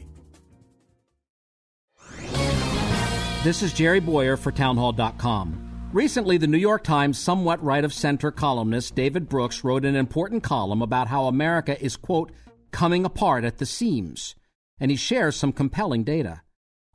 This 3.44 3.62
is 3.62 3.72
Jerry 3.72 4.00
Bowyer 4.00 4.36
for 4.36 4.50
Townhall.com. 4.50 5.67
Recently, 5.92 6.36
the 6.36 6.46
New 6.46 6.58
York 6.58 6.84
Times 6.84 7.18
somewhat 7.18 7.64
right 7.64 7.82
of 7.82 7.94
center 7.94 8.30
columnist 8.30 8.94
David 8.94 9.26
Brooks 9.26 9.64
wrote 9.64 9.86
an 9.86 9.96
important 9.96 10.42
column 10.42 10.82
about 10.82 11.08
how 11.08 11.24
America 11.24 11.82
is, 11.82 11.96
quote, 11.96 12.30
coming 12.70 13.06
apart 13.06 13.42
at 13.42 13.56
the 13.56 13.64
seams, 13.64 14.34
and 14.78 14.90
he 14.90 14.98
shares 14.98 15.34
some 15.34 15.50
compelling 15.50 16.04
data. 16.04 16.42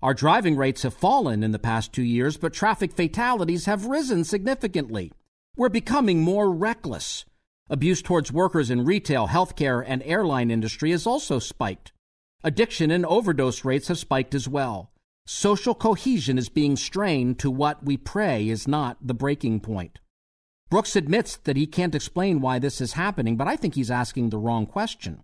Our 0.04 0.14
driving 0.14 0.56
rates 0.56 0.84
have 0.84 0.94
fallen 0.94 1.42
in 1.42 1.52
the 1.52 1.58
past 1.58 1.92
two 1.92 2.04
years, 2.04 2.38
but 2.38 2.54
traffic 2.54 2.94
fatalities 2.94 3.66
have 3.66 3.88
risen 3.88 4.24
significantly. 4.24 5.12
We're 5.58 5.70
becoming 5.70 6.22
more 6.22 6.52
reckless. 6.52 7.26
Abuse 7.72 8.04
towards 8.04 8.32
workers 8.32 8.70
in 8.70 8.86
retail, 8.86 9.28
healthcare, 9.28 9.84
and 9.86 10.04
airline 10.04 10.52
industry 10.52 10.92
has 10.92 11.08
also 11.08 11.40
spiked. 11.40 11.94
Addiction 12.44 12.92
and 12.92 13.08
overdose 13.08 13.66
rates 13.66 13.88
have 13.88 13.98
spiked 13.98 14.36
as 14.36 14.48
well. 14.48 14.92
Social 15.26 15.74
cohesion 15.74 16.38
is 16.38 16.50
being 16.50 16.76
strained 16.76 17.40
to 17.40 17.50
what 17.50 17.86
we 17.86 17.96
pray 17.96 18.50
is 18.50 18.68
not 18.68 18.98
the 19.02 19.14
breaking 19.14 19.62
point. 19.62 20.00
Brooks 20.70 20.98
admits 20.98 21.38
that 21.38 21.56
he 21.56 21.66
can't 21.66 21.96
explain 21.96 22.42
why 22.42 22.60
this 22.60 22.82
is 22.82 22.94
happening, 22.94 23.38
but 23.38 23.48
I 23.48 23.56
think 23.56 23.76
he's 23.76 23.92
asking 23.92 24.30
the 24.30 24.38
wrong 24.38 24.66
question. 24.66 25.24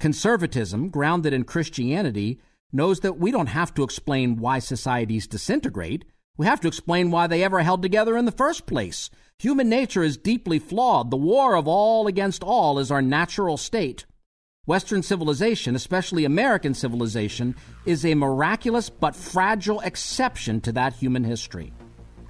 Conservatism, 0.00 0.88
grounded 0.88 1.32
in 1.32 1.44
Christianity, 1.44 2.40
knows 2.72 3.00
that 3.00 3.18
we 3.18 3.30
don't 3.30 3.48
have 3.48 3.72
to 3.74 3.84
explain 3.84 4.36
why 4.36 4.58
societies 4.58 5.28
disintegrate. 5.28 6.04
We 6.36 6.46
have 6.46 6.60
to 6.62 6.68
explain 6.68 7.10
why 7.10 7.26
they 7.28 7.44
ever 7.44 7.60
held 7.60 7.82
together 7.82 8.16
in 8.16 8.24
the 8.24 8.32
first 8.32 8.66
place. 8.66 9.10
Human 9.38 9.68
nature 9.68 10.02
is 10.02 10.16
deeply 10.16 10.58
flawed. 10.58 11.10
The 11.10 11.16
war 11.16 11.54
of 11.54 11.68
all 11.68 12.06
against 12.06 12.42
all 12.42 12.78
is 12.78 12.90
our 12.90 13.02
natural 13.02 13.56
state. 13.56 14.06
Western 14.66 15.02
civilization, 15.02 15.74
especially 15.74 16.26
American 16.26 16.74
civilization, 16.74 17.56
is 17.86 18.04
a 18.04 18.14
miraculous 18.14 18.90
but 18.90 19.16
fragile 19.16 19.80
exception 19.80 20.60
to 20.60 20.70
that 20.70 20.92
human 20.92 21.24
history. 21.24 21.72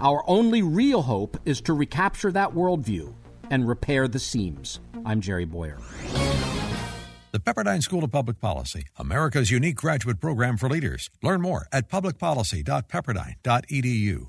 Our 0.00 0.22
only 0.28 0.62
real 0.62 1.02
hope 1.02 1.36
is 1.44 1.60
to 1.62 1.72
recapture 1.74 2.30
that 2.30 2.54
worldview 2.54 3.12
and 3.50 3.66
repair 3.68 4.06
the 4.06 4.20
seams. 4.20 4.78
I'm 5.04 5.20
Jerry 5.20 5.44
Bowyer. 5.44 5.78
The 7.32 7.40
Pepperdine 7.40 7.82
School 7.82 8.04
of 8.04 8.12
Public 8.12 8.40
Policy, 8.40 8.84
America's 8.96 9.50
unique 9.50 9.74
graduate 9.76 10.20
program 10.20 10.56
for 10.56 10.68
leaders. 10.68 11.10
Learn 11.22 11.40
more 11.40 11.66
at 11.72 11.90
publicpolicy.pepperdine.edu. 11.90 14.28